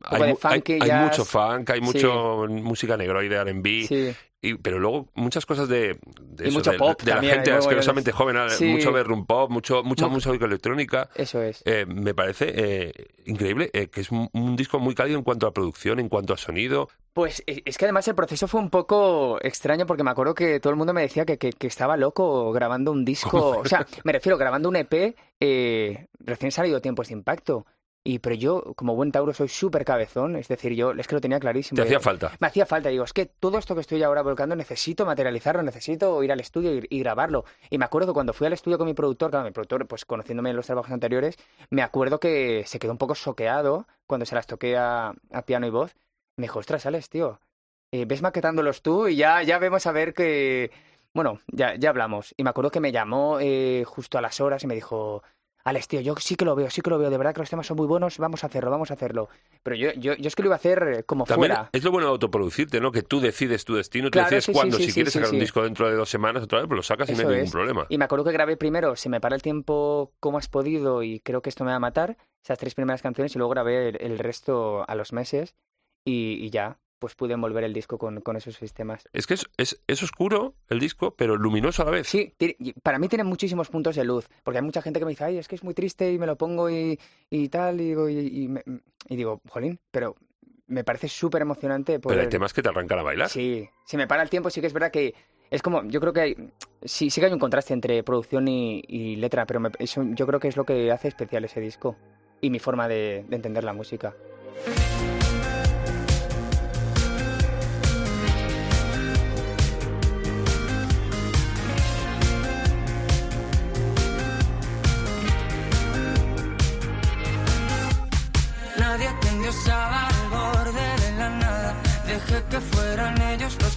Hay, 0.03 0.33
mucho 0.33 1.25
funk, 1.25 1.69
hay 1.69 1.81
mucho 1.81 2.47
música 2.49 2.97
negroide, 2.97 3.35
R&B, 3.35 4.15
y, 4.49 4.53
pero 4.55 4.79
luego 4.79 5.07
muchas 5.15 5.45
cosas 5.45 5.67
de, 5.67 5.97
de, 6.21 6.47
Y 6.49 6.51
mucho 6.51 6.71
de- 6.71 6.77
pop 6.77 7.01
de 7.01 7.11
la 7.13 7.21
gente 7.21 7.51
asquerosamente 7.51 8.11
joven, 8.11 8.37
Sí. 8.49 8.65
mucho 8.65 8.91
bedroom 8.91 9.25
pop, 9.25 9.49
mucho, 9.49 9.83
mucha 9.83 10.07
Mu- 10.07 10.15
música 10.15 10.45
electrónica. 10.45 11.09
Eso 11.15 11.41
es. 11.41 11.61
Eh, 11.65 11.85
me 11.87 12.13
parece 12.13 12.53
eh, 12.55 12.93
increíble 13.25 13.69
eh, 13.73 13.87
que 13.87 14.01
es 14.01 14.11
un, 14.11 14.29
un 14.33 14.55
disco 14.55 14.79
muy 14.79 14.95
cálido 14.95 15.17
en 15.17 15.23
cuanto 15.23 15.47
a 15.47 15.53
producción, 15.53 15.99
en 15.99 16.09
cuanto 16.09 16.33
a 16.33 16.37
sonido. 16.37 16.89
Pues 17.13 17.43
es 17.47 17.77
que 17.77 17.85
además 17.85 18.07
el 18.09 18.15
proceso 18.15 18.47
fue 18.47 18.59
un 18.59 18.69
poco 18.69 19.39
extraño 19.41 19.85
porque 19.85 20.03
me 20.03 20.11
acuerdo 20.11 20.35
que 20.35 20.59
todo 20.59 20.71
el 20.71 20.77
mundo 20.77 20.93
me 20.93 21.01
decía 21.01 21.25
que, 21.25 21.37
que- 21.37 21.53
que 21.53 21.67
estaba 21.67 21.95
loco 21.97 22.51
grabando 22.51 22.91
un 22.91 23.05
disco. 23.05 23.59
O 23.59 23.65
sea, 23.65 23.85
me 24.03 24.11
refiero 24.11 24.37
grabando 24.37 24.67
un 24.69 24.75
EP 24.75 25.15
eh, 25.39 26.07
recién 26.19 26.51
salido 26.51 26.81
Tiempos 26.81 27.07
de 27.07 27.13
Impacto. 27.13 27.65
Y 28.07 28.19
pero 28.19 28.35
yo, 28.35 28.75
como 28.75 28.95
buen 28.95 29.11
Tauro, 29.11 29.33
soy 29.33 29.47
súper 29.47 29.83
cabezón. 29.83 30.35
Es 30.35 30.47
decir, 30.47 30.73
yo 30.73 30.91
es 30.91 31.07
que 31.07 31.15
lo 31.15 31.21
tenía 31.21 31.39
clarísimo. 31.39 31.75
Te 31.75 31.81
hacía 31.81 31.99
falta. 31.99 32.31
Me 32.39 32.45
hacía 32.45 32.67
falta, 32.67 32.89
digo, 32.89 33.03
es 33.03 33.13
que 33.13 33.25
todo 33.25 33.57
esto 33.57 33.73
que 33.73 33.81
estoy 33.81 34.03
ahora 34.03 34.21
volcando 34.21 34.55
necesito 34.55 35.07
materializarlo, 35.07 35.63
necesito 35.63 36.21
ir 36.23 36.31
al 36.31 36.39
estudio 36.39 36.75
y, 36.75 36.85
y 36.87 36.99
grabarlo. 36.99 37.45
Y 37.71 37.79
me 37.79 37.85
acuerdo 37.85 38.09
que 38.09 38.13
cuando 38.13 38.31
fui 38.33 38.45
al 38.45 38.53
estudio 38.53 38.77
con 38.77 38.85
mi 38.85 38.93
productor, 38.93 39.31
claro, 39.31 39.45
mi 39.45 39.51
productor, 39.51 39.87
pues 39.87 40.05
conociéndome 40.05 40.51
en 40.51 40.55
los 40.55 40.67
trabajos 40.67 40.91
anteriores, 40.91 41.35
me 41.71 41.81
acuerdo 41.81 42.19
que 42.19 42.63
se 42.67 42.77
quedó 42.77 42.91
un 42.91 42.99
poco 42.99 43.15
soqueado 43.15 43.87
cuando 44.05 44.27
se 44.27 44.35
las 44.35 44.45
toqué 44.45 44.77
a, 44.77 45.15
a 45.31 45.41
piano 45.41 45.65
y 45.65 45.71
voz. 45.71 45.95
Me 46.37 46.43
dijo, 46.43 46.59
ostras, 46.59 46.85
Alex, 46.85 47.09
tío, 47.09 47.39
eh, 47.91 48.05
ves 48.05 48.21
maquetándolos 48.21 48.83
tú 48.83 49.07
y 49.07 49.15
ya, 49.15 49.41
ya 49.41 49.57
vemos 49.57 49.87
a 49.87 49.91
ver 49.91 50.13
que... 50.13 50.69
Bueno, 51.13 51.39
ya, 51.47 51.75
ya 51.75 51.89
hablamos. 51.89 52.33
Y 52.35 52.43
me 52.43 52.49
acuerdo 52.49 52.69
que 52.69 52.81
me 52.81 52.91
llamó 52.91 53.39
eh, 53.39 53.83
justo 53.87 54.17
a 54.17 54.21
las 54.21 54.41
horas 54.41 54.63
y 54.63 54.67
me 54.67 54.75
dijo, 54.75 55.23
Alex, 55.67 55.87
tío, 55.87 55.99
yo 55.99 56.15
sí 56.17 56.35
que 56.35 56.45
lo 56.45 56.55
veo, 56.55 56.69
sí 56.69 56.81
que 56.81 56.91
lo 56.91 56.99
veo, 56.99 57.09
de 57.09 57.17
verdad 57.17 57.33
que 57.33 57.39
los 57.39 57.49
temas 57.49 57.65
son 57.65 57.75
muy 57.77 57.87
buenos, 57.87 58.19
vamos 58.19 58.43
a 58.43 58.47
hacerlo, 58.47 58.69
vamos 58.69 58.91
a 58.91 58.93
hacerlo. 58.93 59.29
Pero 59.63 59.75
yo, 59.75 59.91
yo, 59.93 60.13
yo 60.13 60.27
es 60.27 60.35
que 60.35 60.43
lo 60.43 60.49
iba 60.49 60.55
a 60.55 60.57
hacer 60.57 60.83
eh, 60.99 61.03
como 61.03 61.25
También 61.25 61.53
fuera. 61.53 61.69
es 61.73 61.83
lo 61.83 61.89
bueno 61.89 62.05
de 62.05 62.11
autoproducirte, 62.11 62.79
¿no? 62.79 62.91
Que 62.91 63.01
tú 63.01 63.19
decides 63.19 63.65
tu 63.65 63.73
destino, 63.73 64.09
tú 64.09 64.11
Claro, 64.11 64.25
decides 64.27 64.45
sí, 64.45 64.51
sí, 64.51 64.53
cuándo. 64.53 64.77
sí, 64.77 64.85
si 64.85 64.93
quieres 64.93 65.13
sacar 65.13 65.31
un 65.31 65.39
disco 65.39 65.63
dentro 65.63 65.89
de 65.89 65.95
dos 65.95 66.07
semanas, 66.07 66.43
otra 66.43 66.59
vez, 66.59 66.67
pues 66.67 66.77
lo 66.77 66.83
sacas 66.83 67.09
y 67.09 67.13
no 67.13 67.19
hay 67.21 67.25
ningún 67.25 67.45
es. 67.45 67.51
problema. 67.51 67.85
Y 67.89 67.97
me 67.97 68.05
acuerdo 68.05 68.25
que 68.25 68.31
grabé 68.31 68.57
primero 68.57 68.95
Se 68.95 69.09
me 69.09 69.19
para 69.19 69.35
el 69.35 69.41
tiempo 69.41 70.13
como 70.19 70.37
has 70.37 70.47
podido 70.49 71.01
y 71.01 71.19
creo 71.21 71.41
que 71.41 71.49
esto 71.49 71.63
me 71.63 71.71
va 71.71 71.77
a 71.77 71.79
matar, 71.79 72.17
esas 72.43 72.59
tres 72.59 72.75
primeras 72.75 73.01
canciones 73.01 73.33
y 73.35 73.39
luego 73.39 73.49
grabé 73.51 73.89
el, 73.89 73.97
el 74.01 74.19
resto 74.19 74.87
a 74.87 74.93
los 74.93 75.13
meses 75.13 75.55
y, 76.05 76.33
y 76.45 76.51
ya, 76.51 76.77
pues 76.99 77.15
pude 77.15 77.33
envolver 77.33 77.63
el 77.63 77.73
disco 77.73 77.97
con, 77.97 78.21
con 78.21 78.35
esos 78.37 78.55
sistemas. 78.55 79.03
Es 79.13 79.27
que 79.27 79.35
es, 79.35 79.45
es, 79.57 79.81
es 79.87 80.01
oscuro 80.03 80.55
el 80.69 80.79
disco, 80.79 81.15
pero 81.15 81.35
luminoso 81.35 81.81
a 81.81 81.85
la 81.85 81.91
vez. 81.91 82.07
Sí, 82.07 82.33
para 82.83 82.99
mí 82.99 83.07
tiene 83.07 83.23
muchísimos 83.23 83.69
puntos 83.69 83.95
de 83.95 84.03
luz, 84.05 84.27
porque 84.43 84.59
hay 84.59 84.63
mucha 84.65 84.81
gente 84.81 84.99
que 84.99 85.05
me 85.05 85.11
dice, 85.11 85.23
ay, 85.25 85.37
es 85.37 85.47
que 85.47 85.55
es 85.55 85.63
muy 85.63 85.73
triste 85.73 86.11
y 86.11 86.17
me 86.17 86.25
lo 86.25 86.35
pongo 86.37 86.69
y, 86.69 86.99
y 87.29 87.49
tal, 87.49 87.81
y 87.81 87.85
digo, 87.85 88.09
y, 88.09 88.17
y 88.19 88.47
me- 88.47 88.63
y 89.07 89.15
digo, 89.15 89.41
jolín, 89.49 89.79
pero 89.91 90.15
me 90.67 90.83
parece 90.83 91.07
súper 91.07 91.41
emocionante 91.43 91.99
Pero 91.99 92.11
hay 92.13 92.15
poder... 92.17 92.29
temas 92.29 92.53
que 92.53 92.61
te 92.63 92.69
arrancan 92.69 92.99
a 92.99 93.03
bailar. 93.03 93.29
Sí, 93.29 93.69
si 93.85 93.97
me 93.97 94.07
para 94.07 94.23
el 94.23 94.29
tiempo 94.29 94.49
sí 94.49 94.61
que 94.61 94.67
es 94.67 94.73
verdad 94.73 94.89
que 94.91 95.13
es 95.51 95.61
como, 95.61 95.83
yo 95.83 95.99
creo 96.01 96.11
que 96.11 96.21
hay, 96.21 96.35
sí, 96.83 97.11
sí 97.11 97.21
que 97.21 97.27
hay 97.27 97.33
un 97.33 97.39
contraste 97.39 97.73
entre 97.73 98.01
producción 98.03 98.47
y, 98.47 98.81
y 98.87 99.15
letra, 99.17 99.45
pero 99.45 99.59
me- 99.59 99.69
eso 99.77 100.03
yo 100.15 100.25
creo 100.25 100.39
que 100.39 100.47
es 100.47 100.57
lo 100.57 100.63
que 100.65 100.91
hace 100.91 101.07
especial 101.09 101.45
ese 101.45 101.59
disco 101.59 101.95
y 102.41 102.49
mi 102.49 102.57
forma 102.59 102.87
de, 102.87 103.25
de 103.27 103.35
entender 103.35 103.63
la 103.63 103.73
música. 103.73 104.15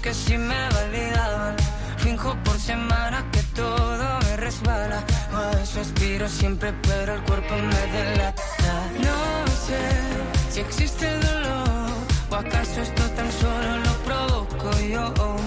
Que 0.09 0.15
sí 0.15 0.39
me 0.39 0.69
validaban. 0.71 1.55
Finjo 1.99 2.35
por 2.43 2.59
semana 2.59 3.27
que 3.31 3.43
todo 3.55 4.07
me 4.25 4.37
resbala. 4.39 5.05
A 5.35 5.61
eso 5.63 5.81
aspiro 5.83 6.27
siempre, 6.29 6.73
pero 6.89 7.15
el 7.17 7.23
cuerpo 7.25 7.55
me 7.57 7.83
delata. 7.95 8.43
No 9.07 9.19
sé 9.67 9.83
si 10.51 10.61
existe 10.61 11.05
el 11.13 11.21
dolor 11.21 11.91
o 12.31 12.35
acaso 12.37 12.81
esto 12.81 13.03
tan 13.17 13.31
solo 13.33 13.71
lo 13.87 13.93
provoco 14.07 14.71
yo. 14.95 15.38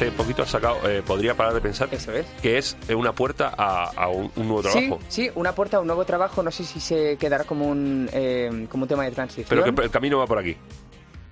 Hace 0.00 0.12
poquito 0.12 0.42
has 0.42 0.48
sacado, 0.50 0.78
eh, 0.88 1.02
podría 1.06 1.34
parar 1.34 1.52
de 1.54 1.60
pensar, 1.60 1.88
Eso 1.92 2.12
es. 2.12 2.24
que 2.42 2.56
es 2.58 2.76
eh, 2.88 2.94
una 2.94 3.12
puerta 3.12 3.52
a, 3.56 3.84
a 3.90 4.08
un, 4.08 4.30
un 4.36 4.48
nuevo 4.48 4.62
Sí, 4.62 4.70
trabajo. 4.70 4.98
sí, 5.08 5.30
una 5.34 5.54
puerta 5.54 5.76
a 5.76 5.80
un 5.80 5.86
nuevo 5.86 6.04
trabajo, 6.04 6.42
no 6.42 6.50
sé 6.50 6.64
si 6.64 6.80
se 6.80 7.16
quedará 7.18 7.44
como 7.44 7.66
un, 7.66 8.08
eh, 8.12 8.66
como 8.70 8.84
un 8.84 8.88
tema 8.88 9.04
de 9.04 9.10
transición. 9.10 9.46
Pero 9.48 9.62
que 9.64 9.82
el 9.82 9.90
camino 9.90 10.18
va 10.18 10.26
por 10.26 10.38
aquí. 10.38 10.56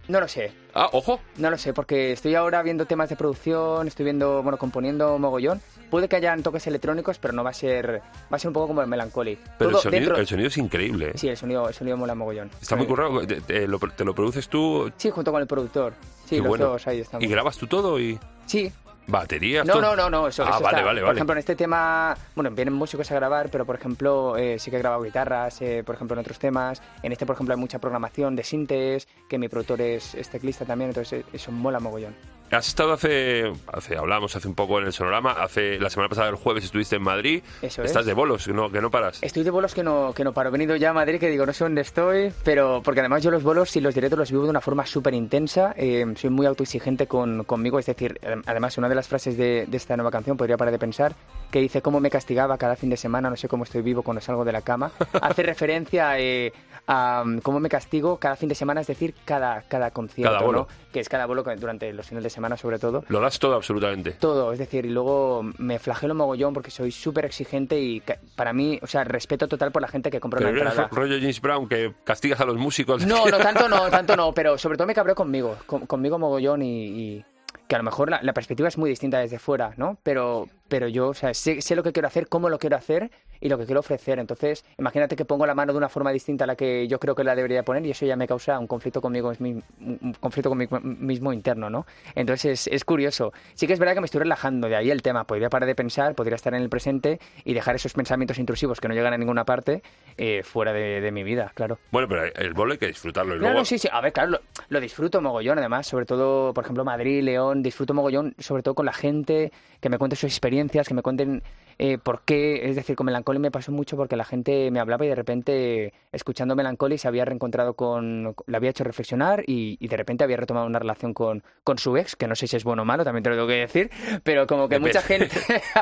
No 0.08 0.20
lo 0.20 0.28
sé, 0.28 0.52
Ah, 0.74 0.88
ojo. 0.92 1.20
No 1.38 1.50
lo 1.50 1.58
sé, 1.58 1.72
porque 1.74 2.12
estoy 2.12 2.34
ahora 2.34 2.62
viendo 2.62 2.86
temas 2.86 3.08
de 3.08 3.16
producción, 3.16 3.88
estoy 3.88 4.04
viendo, 4.04 4.42
bueno, 4.42 4.56
componiendo 4.58 5.18
mogollón. 5.18 5.60
Puede 5.90 6.08
que 6.08 6.16
hayan 6.16 6.42
toques 6.42 6.66
electrónicos, 6.66 7.18
pero 7.18 7.34
no 7.34 7.42
va 7.42 7.50
a 7.50 7.54
ser, 7.54 8.00
va 8.32 8.36
a 8.36 8.38
ser 8.38 8.48
un 8.48 8.54
poco 8.54 8.68
como 8.68 8.80
el 8.82 8.86
Melancholy. 8.86 9.38
Pero 9.58 9.70
el 9.70 9.76
sonido, 9.76 10.00
dentro- 10.00 10.16
el 10.18 10.26
sonido 10.26 10.48
es 10.48 10.56
increíble. 10.56 11.08
¿eh? 11.08 11.12
Sí, 11.16 11.28
el 11.28 11.36
sonido, 11.36 11.68
el 11.68 11.74
sonido 11.74 11.96
mola 11.96 12.14
mogollón. 12.14 12.50
Está 12.60 12.76
muy 12.76 12.86
currado. 12.86 13.26
Te, 13.26 13.40
te 13.40 13.66
lo, 13.66 13.78
te 13.78 14.04
lo 14.04 14.14
produces 14.14 14.48
tú 14.48 14.90
Sí, 14.96 15.10
junto 15.10 15.32
con 15.32 15.42
el 15.42 15.48
productor. 15.48 15.94
Sí, 16.24 16.36
Qué 16.36 16.38
los 16.38 16.48
bueno. 16.48 16.66
dos 16.68 16.86
ahí 16.86 17.00
estamos. 17.00 17.24
y 17.24 17.28
grabas 17.28 17.56
tú 17.58 17.66
todo 17.66 17.98
y 17.98 18.18
Sí. 18.46 18.72
Baterías. 19.08 19.66
No, 19.66 19.80
no, 19.80 19.96
no, 19.96 20.08
no, 20.08 20.28
eso, 20.28 20.44
Ah, 20.44 20.50
eso 20.50 20.60
vale, 20.62 20.76
está. 20.78 20.86
vale, 20.86 21.00
Por 21.00 21.06
vale. 21.08 21.16
ejemplo, 21.18 21.32
en 21.32 21.38
este 21.38 21.56
tema, 21.56 22.16
bueno, 22.34 22.50
vienen 22.50 22.74
músicos 22.74 23.10
a 23.10 23.14
grabar, 23.14 23.48
pero 23.50 23.64
por 23.66 23.74
ejemplo, 23.76 24.36
eh, 24.36 24.58
sí 24.58 24.70
que 24.70 24.76
he 24.76 24.80
grabado 24.80 25.02
guitarras, 25.02 25.60
eh, 25.62 25.82
por 25.84 25.94
ejemplo, 25.96 26.14
en 26.14 26.20
otros 26.20 26.38
temas. 26.38 26.80
En 27.02 27.12
este, 27.12 27.26
por 27.26 27.34
ejemplo, 27.34 27.54
hay 27.54 27.60
mucha 27.60 27.78
programación 27.78 28.36
de 28.36 28.44
sintes, 28.44 29.08
que 29.28 29.38
mi 29.38 29.48
productor 29.48 29.80
es, 29.80 30.14
es 30.14 30.28
teclista 30.28 30.64
también, 30.64 30.90
entonces 30.90 31.20
eh, 31.24 31.30
eso 31.32 31.50
mola 31.50 31.80
mogollón. 31.80 32.14
Has 32.50 32.66
estado 32.68 32.94
hace, 32.94 33.52
hace, 33.72 33.96
hablamos 33.98 34.34
hace 34.34 34.48
un 34.48 34.54
poco 34.54 34.78
en 34.78 34.86
el 34.86 34.92
sonorama, 34.94 35.32
hace 35.32 35.78
la 35.78 35.90
semana 35.90 36.08
pasada 36.08 36.30
el 36.30 36.36
jueves 36.36 36.64
estuviste 36.64 36.96
en 36.96 37.02
Madrid. 37.02 37.42
Eso 37.60 37.82
Estás 37.82 38.00
es. 38.00 38.06
de 38.06 38.14
bolos, 38.14 38.46
que 38.46 38.52
no, 38.54 38.70
que 38.70 38.80
no 38.80 38.90
paras. 38.90 39.18
Estoy 39.22 39.42
de 39.42 39.50
bolos 39.50 39.74
que 39.74 39.82
no, 39.82 40.12
que 40.14 40.24
no 40.24 40.32
paro. 40.32 40.48
He 40.48 40.52
venido 40.52 40.74
ya 40.76 40.90
a 40.90 40.92
Madrid, 40.94 41.20
que 41.20 41.28
digo, 41.28 41.44
no 41.44 41.52
sé 41.52 41.64
dónde 41.64 41.82
estoy, 41.82 42.32
pero 42.44 42.80
porque 42.82 43.00
además 43.00 43.22
yo 43.22 43.30
los 43.30 43.42
bolos 43.42 43.76
y 43.76 43.82
los 43.82 43.94
directos 43.94 44.18
los 44.18 44.30
vivo 44.30 44.44
de 44.44 44.50
una 44.50 44.62
forma 44.62 44.86
súper 44.86 45.12
intensa. 45.12 45.74
eh, 45.76 46.06
soy 46.16 46.30
muy 46.30 46.46
autoexigente 46.46 47.06
con, 47.06 47.44
conmigo, 47.44 47.78
es 47.78 47.84
decir, 47.84 48.18
adem- 48.22 48.42
además 48.46 48.78
una 48.78 48.88
de 48.88 48.94
las 48.94 49.08
frases 49.08 49.36
de, 49.36 49.66
de 49.68 49.76
esta 49.76 49.94
nueva 49.98 50.10
canción, 50.10 50.38
podría 50.38 50.56
parar 50.56 50.72
de 50.72 50.78
pensar, 50.78 51.14
que 51.50 51.60
dice 51.60 51.82
cómo 51.82 52.00
me 52.00 52.08
castigaba 52.10 52.56
cada 52.56 52.76
fin 52.76 52.88
de 52.88 52.96
semana, 52.96 53.28
no 53.28 53.36
sé 53.36 53.46
cómo 53.48 53.64
estoy 53.64 53.82
vivo 53.82 54.02
cuando 54.02 54.22
salgo 54.22 54.46
de 54.46 54.52
la 54.52 54.62
cama. 54.62 54.90
Hace 55.20 55.42
referencia 55.42 56.18
eh, 56.18 56.50
a 56.86 57.22
um, 57.26 57.40
cómo 57.40 57.60
me 57.60 57.68
castigo 57.68 58.16
cada 58.16 58.36
fin 58.36 58.48
de 58.48 58.54
semana, 58.54 58.80
es 58.80 58.86
decir, 58.86 59.14
cada, 59.26 59.60
cada 59.68 59.90
concierto, 59.90 60.32
Cada 60.32 60.46
bolo. 60.46 60.58
¿no? 60.60 60.68
Que 60.90 61.00
es 61.00 61.08
cada 61.10 61.26
bolo 61.26 61.42
durante 61.58 61.92
los 61.92 62.06
fines 62.06 62.24
de 62.24 62.30
semana 62.30 62.37
sobre 62.56 62.78
todo. 62.78 63.04
Lo 63.08 63.20
das 63.20 63.38
todo 63.38 63.54
absolutamente. 63.54 64.12
Todo, 64.12 64.52
es 64.52 64.58
decir, 64.58 64.84
y 64.86 64.90
luego 64.90 65.42
me 65.58 65.78
flagelo 65.78 66.14
mogollón 66.14 66.54
porque 66.54 66.70
soy 66.70 66.90
súper 66.92 67.24
exigente 67.24 67.78
y 67.80 68.02
para 68.36 68.52
mí, 68.52 68.78
o 68.82 68.86
sea, 68.86 69.04
respeto 69.04 69.48
total 69.48 69.72
por 69.72 69.82
la 69.82 69.88
gente 69.88 70.10
que 70.10 70.20
compra 70.20 70.38
Pero 70.38 70.50
una 70.50 70.60
entrada. 70.60 70.88
ro- 70.88 70.96
rollo 70.96 71.16
James 71.18 71.40
Brown, 71.40 71.68
que 71.68 71.92
castigas 72.04 72.40
a 72.40 72.44
los 72.44 72.56
músicos. 72.56 73.04
No, 73.06 73.26
no, 73.26 73.38
tanto 73.38 73.68
no, 73.68 73.88
tanto 73.90 74.16
no, 74.16 74.32
pero 74.32 74.56
sobre 74.58 74.76
todo 74.76 74.86
me 74.86 74.94
cabreo 74.94 75.14
conmigo, 75.14 75.56
con- 75.66 75.86
conmigo 75.86 76.18
mogollón 76.18 76.62
y, 76.62 76.86
y 76.86 77.24
que 77.66 77.74
a 77.74 77.78
lo 77.78 77.84
mejor 77.84 78.10
la, 78.10 78.20
la 78.22 78.32
perspectiva 78.32 78.68
es 78.68 78.78
muy 78.78 78.88
distinta 78.90 79.18
desde 79.18 79.38
fuera, 79.38 79.72
¿no? 79.76 79.98
Pero, 80.02 80.48
pero 80.68 80.88
yo, 80.88 81.08
o 81.08 81.14
sea, 81.14 81.32
sé, 81.34 81.60
sé 81.62 81.74
lo 81.76 81.82
que 81.82 81.92
quiero 81.92 82.08
hacer, 82.08 82.28
cómo 82.28 82.48
lo 82.48 82.58
quiero 82.58 82.76
hacer 82.76 83.10
y 83.40 83.48
lo 83.48 83.56
que 83.58 83.64
quiero 83.66 83.80
ofrecer. 83.80 84.18
Entonces, 84.18 84.64
imagínate 84.78 85.16
que 85.16 85.24
pongo 85.24 85.46
la 85.46 85.54
mano 85.54 85.72
de 85.72 85.78
una 85.78 85.88
forma 85.88 86.10
distinta 86.12 86.44
a 86.44 86.46
la 86.46 86.56
que 86.56 86.86
yo 86.88 86.98
creo 86.98 87.14
que 87.14 87.24
la 87.24 87.34
debería 87.34 87.62
poner 87.62 87.84
y 87.86 87.90
eso 87.90 88.04
ya 88.06 88.16
me 88.16 88.26
causa 88.26 88.58
un 88.58 88.66
conflicto 88.66 89.00
conmigo, 89.00 89.32
un 89.40 90.14
conflicto 90.20 90.48
conmigo 90.50 90.78
mismo 90.80 91.32
interno, 91.32 91.70
¿no? 91.70 91.86
Entonces, 92.14 92.66
es, 92.66 92.74
es 92.74 92.84
curioso. 92.84 93.32
Sí 93.54 93.66
que 93.66 93.72
es 93.72 93.78
verdad 93.78 93.94
que 93.94 94.00
me 94.00 94.06
estoy 94.06 94.20
relajando, 94.20 94.68
de 94.68 94.76
ahí 94.76 94.90
el 94.90 95.02
tema. 95.02 95.24
Podría 95.24 95.48
parar 95.50 95.66
de 95.66 95.74
pensar, 95.74 96.14
podría 96.14 96.36
estar 96.36 96.54
en 96.54 96.62
el 96.62 96.68
presente 96.68 97.20
y 97.44 97.54
dejar 97.54 97.76
esos 97.76 97.92
pensamientos 97.92 98.38
intrusivos 98.38 98.80
que 98.80 98.88
no 98.88 98.94
llegan 98.94 99.12
a 99.12 99.18
ninguna 99.18 99.44
parte 99.44 99.82
eh, 100.16 100.42
fuera 100.42 100.72
de, 100.72 101.00
de 101.00 101.10
mi 101.12 101.22
vida, 101.22 101.52
claro. 101.54 101.78
Bueno, 101.90 102.08
pero 102.08 102.24
el 102.34 102.54
bolo 102.54 102.72
hay 102.72 102.78
que 102.78 102.86
disfrutarlo. 102.88 103.36
Y 103.36 103.38
Claro, 103.38 103.52
luego, 103.54 103.64
sí, 103.64 103.78
sí. 103.78 103.88
A 103.92 104.00
ver, 104.00 104.12
claro, 104.12 104.30
lo, 104.30 104.40
lo 104.68 104.80
disfruto 104.80 105.20
mogollón, 105.20 105.58
además, 105.58 105.86
sobre 105.86 106.06
todo, 106.06 106.52
por 106.52 106.64
ejemplo, 106.64 106.84
Madrid, 106.84 107.22
León, 107.22 107.62
disfruto 107.62 107.94
mogollón, 107.94 108.34
sobre 108.38 108.62
todo 108.62 108.74
con 108.74 108.86
la 108.86 108.92
gente, 108.92 109.52
que 109.80 109.88
me 109.88 109.98
cuente 109.98 110.16
sus 110.16 110.32
experiencias, 110.58 110.88
que 110.88 110.94
me 110.94 111.02
cuenten 111.02 111.42
eh, 111.78 111.96
por 111.98 112.22
qué. 112.22 112.68
Es 112.68 112.76
decir, 112.76 112.96
con 112.96 113.06
Melancholy 113.06 113.38
me 113.38 113.50
pasó 113.50 113.70
mucho 113.70 113.96
porque 113.96 114.16
la 114.16 114.24
gente 114.24 114.70
me 114.70 114.80
hablaba 114.80 115.04
y 115.04 115.08
de 115.08 115.14
repente, 115.14 115.92
escuchando 116.10 116.56
Melancholy, 116.56 116.98
se 116.98 117.06
había 117.06 117.24
reencontrado 117.24 117.74
con. 117.74 118.34
le 118.46 118.56
había 118.56 118.70
hecho 118.70 118.82
reflexionar 118.82 119.44
y, 119.46 119.76
y 119.80 119.88
de 119.88 119.96
repente 119.96 120.24
había 120.24 120.36
retomado 120.36 120.66
una 120.66 120.80
relación 120.80 121.14
con, 121.14 121.44
con 121.62 121.78
su 121.78 121.96
ex, 121.96 122.16
que 122.16 122.26
no 122.26 122.34
sé 122.34 122.48
si 122.48 122.56
es 122.56 122.64
bueno 122.64 122.82
o 122.82 122.84
malo, 122.84 123.04
también 123.04 123.22
te 123.22 123.30
lo 123.30 123.36
tengo 123.36 123.48
que 123.48 123.54
decir, 123.54 123.90
pero 124.24 124.46
como 124.46 124.68
que 124.68 124.80
mucha 124.80 125.02
gente. 125.02 125.30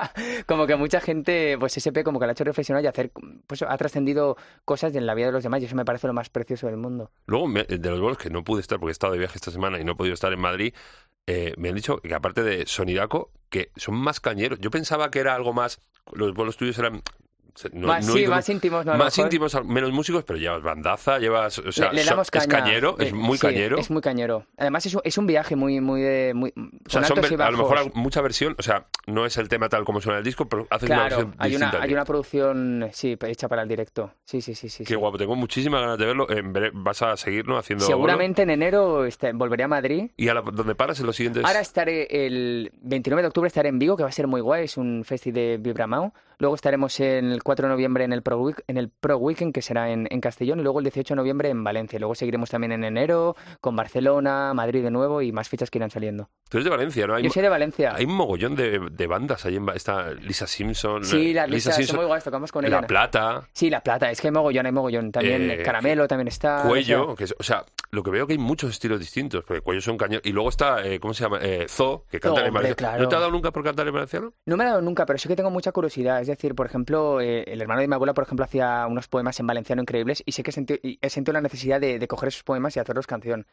como 0.47 0.67
que 0.67 0.77
mucha 0.77 1.01
gente, 1.01 1.57
pues 1.59 1.77
SP, 1.81 2.05
como 2.05 2.21
que 2.21 2.27
le 2.27 2.31
ha 2.31 2.35
hecho 2.35 2.45
reflexionar 2.45 2.85
y 2.85 2.89
hacer. 2.89 3.11
Pues 3.47 3.63
ha 3.63 3.77
trascendido 3.79 4.37
cosas 4.67 4.95
en 4.95 5.07
la 5.07 5.15
vida 5.15 5.27
de 5.27 5.33
los 5.33 5.43
demás 5.43 5.63
y 5.63 5.65
eso 5.65 5.77
me 5.77 5.87
parece 5.87 6.07
lo 6.07 6.13
más 6.13 6.29
precioso 6.29 6.67
del 6.67 6.77
mundo. 6.77 7.11
Luego, 7.27 7.49
de 7.51 7.91
los 7.91 8.01
vuelos 8.01 8.19
que 8.19 8.29
no 8.29 8.45
pude 8.45 8.61
estar 8.61 8.79
porque 8.79 8.91
he 8.91 8.93
estado 8.93 9.15
de 9.15 9.21
viaje 9.21 9.37
esta 9.37 9.51
semana 9.51 9.81
y 9.81 9.85
no 9.85 9.93
he 9.93 9.95
podido 9.95 10.13
estar 10.13 10.33
en 10.33 10.41
Madrid, 10.41 10.75
eh, 11.27 11.55
me 11.57 11.69
han 11.69 11.75
dicho 11.75 11.99
que 11.99 12.15
aparte 12.15 12.43
de 12.43 12.67
Sonidaco, 12.67 13.33
que 13.51 13.71
son 13.77 13.95
más 13.95 14.21
cañeros. 14.21 14.59
Yo 14.61 14.71
pensaba 14.71 15.11
que 15.11 15.19
era 15.19 15.35
algo 15.35 15.53
más, 15.53 15.81
los 16.13 16.35
vuelos 16.35 16.57
tuyos 16.57 16.79
eran... 16.79 17.03
no- 17.73 17.87
más, 17.89 18.07
no 18.07 18.13
sí, 18.15 18.27
más 18.27 18.49
íntimos, 18.49 18.85
¿no? 18.87 18.95
Más 18.97 19.17
íntimos, 19.19 19.57
menos 19.65 19.91
músicos, 19.93 20.25
pero 20.25 20.39
llevas 20.39 20.63
bandaza, 20.63 21.19
llevas... 21.19 21.59
O 21.59 21.73
sea, 21.73 21.91
le, 21.91 21.97
le 21.99 22.05
so- 22.05 22.11
damos 22.11 22.29
es 22.33 22.47
cañero, 22.47 22.97
es 22.99 23.11
Eh, 23.11 23.15
muy 23.15 23.39
sí, 23.39 23.47
cañero. 23.47 23.79
Es 23.79 23.91
muy 23.91 24.01
cañero. 24.03 24.47
Además 24.57 24.85
es 24.87 24.95
un, 24.95 25.01
es 25.05 25.19
un 25.19 25.27
viaje 25.27 25.57
muy, 25.57 25.81
muy 25.81 26.01
de... 26.03 26.33
Muy, 26.35 26.53
O 26.57 26.91
sea, 26.91 27.03
son 27.05 27.19
a 27.41 27.51
lo 27.51 27.59
mejor 27.59 27.79
hay 27.79 27.91
mucha 27.95 28.21
versión, 28.21 28.55
o 28.59 28.63
sea, 28.63 28.87
no 29.07 29.25
es 29.27 29.37
el 29.37 29.49
tema 29.49 29.69
tal 29.69 29.85
como 29.85 30.01
suena 30.01 30.19
el 30.19 30.25
disco, 30.25 30.49
pero 30.49 30.67
haces 30.71 30.89
una 30.91 30.99
Claro, 30.99 31.17
versión 31.17 31.35
hay 31.39 31.51
una, 31.57 31.67
distinta 31.67 31.77
hay 31.79 31.85
aquí. 31.85 31.93
una 31.95 32.05
producción, 32.05 32.91
sí, 32.93 33.17
hecha 33.27 33.49
para 33.49 33.63
el 33.63 33.69
directo. 33.69 34.13
Sí, 34.25 34.41
sí, 34.41 34.55
sí, 34.55 34.69
sí. 34.69 34.85
Qué 34.85 34.95
sí. 34.95 34.95
guapo, 34.95 35.19
tengo 35.19 35.37
muchísimas 35.37 35.81
ganas 35.81 35.99
de 35.99 36.07
verlo. 36.07 36.27
Vas 36.75 37.03
a 37.03 37.17
seguirlo 37.17 37.57
haciendo. 37.59 37.85
bolo? 37.85 37.97
Seguramente 37.97 38.43
en 38.43 38.51
enero 38.51 39.05
este, 39.05 39.33
volveré 39.33 39.65
a 39.65 39.69
Madrid. 39.69 40.11
¿Y 40.17 40.29
a 40.29 40.35
la- 40.35 40.43
dónde 40.43 40.75
paras 40.75 41.01
en 41.01 41.07
los 41.07 41.17
siguientes? 41.17 41.45
Ahora 41.45 41.61
estaré 41.61 42.27
el 42.27 42.73
29 42.83 43.23
de 43.23 43.29
octubre 43.29 43.47
estaré 43.49 43.69
en 43.69 43.79
Vigo, 43.79 43.97
que 43.97 44.03
va 44.03 44.09
a 44.09 44.13
ser 44.13 44.27
muy 44.27 44.41
guay, 44.41 44.65
es 44.65 44.77
un 44.77 45.05
festi 45.05 45.31
de 45.31 45.59
Vibramao. 45.61 46.13
Luego 46.39 46.55
estaremos 46.55 46.99
el 47.01 47.43
4 47.43 47.67
de 47.69 47.73
noviembre 47.73 48.05
en 48.05 48.13
el 48.13 48.23
Pro, 48.23 48.39
Week- 48.41 48.63
en 48.67 48.77
el 48.77 48.91
Pro 48.91 49.17
Weekend, 49.19 49.55
que 49.55 49.63
será 49.63 49.91
en, 49.91 50.07
en 50.11 50.21
Castellón, 50.21 50.61
y 50.61 50.63
luego 50.63 50.81
el 50.81 50.85
18 50.85 51.15
de 51.15 51.17
noviembre 51.17 51.49
en 51.49 51.65
Valencia. 51.65 51.99
Luego 51.99 52.15
seguiremos 52.15 52.51
también 52.51 52.73
en 52.73 52.85
enero 52.85 53.37
con 53.61 53.75
Barcelona, 53.77 54.53
Madrid 54.55 54.83
de 54.83 54.91
nuevo 54.91 55.23
y 55.23 55.33
más 55.33 55.49
fechas 55.49 55.71
que 55.71 55.79
irán 55.79 55.91
saliendo. 55.91 56.29
Tú 56.49 56.59
eres 56.59 56.65
de 56.65 56.71
Valencia, 56.71 57.07
¿no? 57.07 57.15
Hay, 57.15 57.23
Yo 57.25 57.31
soy 57.31 57.43
de 57.43 57.49
Valencia. 57.49 57.95
hay 57.97 58.05
un 58.05 58.15
mogollón 58.15 58.55
de, 58.55 58.79
de 58.91 59.07
bandas. 59.07 59.45
Ahí 59.47 59.57
en, 59.57 59.69
está 59.71 60.13
Lisa 60.13 60.47
Simpson. 60.47 61.05
Sí, 61.05 61.33
las 61.33 61.49
Lisa 61.51 61.73
Simpson, 61.73 61.97
muy 61.97 62.07
guays, 62.07 62.23
tocamos 62.25 62.53
con 62.53 62.65
ella. 62.65 62.81
La 62.83 62.87
Plata, 62.87 63.49
Sí, 63.53 63.71
La 63.71 63.81
Plata, 63.81 64.11
es 64.11 64.21
que 64.21 64.29
hay 64.29 64.33
mogollón, 64.33 64.67
hay 64.67 64.73
mogollón. 64.73 65.11
También 65.11 65.51
Eh, 65.51 65.63
Caramelo 65.63 66.07
también 66.07 66.29
está. 66.29 66.63
Cuello. 66.69 67.03
o 67.05 67.07
sea, 67.09 67.17
que 67.17 67.25
es- 67.25 67.35
o 67.39 67.43
sea, 67.43 67.65
lo 67.91 68.03
que 68.03 68.11
veo 68.11 68.27
que 68.27 68.35
hay 68.35 68.39
muchos 68.39 68.71
estilos 68.71 69.01
distintos. 69.01 69.43
Porque 69.45 69.61
Cuello 69.63 69.81
son 69.81 69.97
cañones. 69.97 70.25
Y 70.25 70.33
luego 70.33 70.51
está, 70.51 70.85
eh, 70.87 71.01
¿cómo 71.01 71.15
se 71.15 71.25
llama? 71.25 71.39
Eh, 71.41 71.67
Zo, 71.69 72.05
que 72.11 72.21
canta 72.21 72.47
en 72.47 72.53
valenciano. 72.55 72.77
claro. 72.77 73.03
¿No 73.03 73.09
te 73.09 73.17
ha 73.17 73.19
dado 73.21 73.31
nunca 73.33 73.51
por 73.51 73.65
cantar 73.65 73.87
en 73.89 73.95
valenciano? 73.95 74.33
No 74.47 74.57
me 74.57 74.65
ha 74.65 74.69
dado 74.69 74.83
nunca, 74.83 75.05
pero 75.07 75.19
sí 75.19 75.29
que 75.29 75.35
tengo 75.37 75.51
mucha 75.51 75.73
curiosidad. 75.73 76.23
Es 76.29 76.39
decir, 76.39 76.55
por 76.57 76.67
ejemplo, 76.67 77.21
eh, 77.21 77.45
el 77.47 77.61
hermano 77.63 77.81
de 77.81 77.89
mi 77.89 77.95
abuela, 77.95 78.13
por 78.15 78.25
ejemplo, 78.25 78.45
hacía 78.45 78.87
unos 78.89 79.07
poemas 79.07 79.39
en 79.39 79.47
valenciano 79.47 79.81
increíbles 79.83 80.23
y 80.27 80.33
sé 80.33 80.43
que 80.43 80.51
sentí, 80.53 80.99
he 81.01 81.09
sentido 81.11 81.33
la 81.35 81.41
necesidad 81.41 81.81
de, 81.81 81.99
de 82.01 82.09
coger 82.09 82.29
esos 82.29 82.43
poemas 82.43 82.75
y 82.77 82.81
hacerlos 82.81 83.07
canción. 83.07 83.47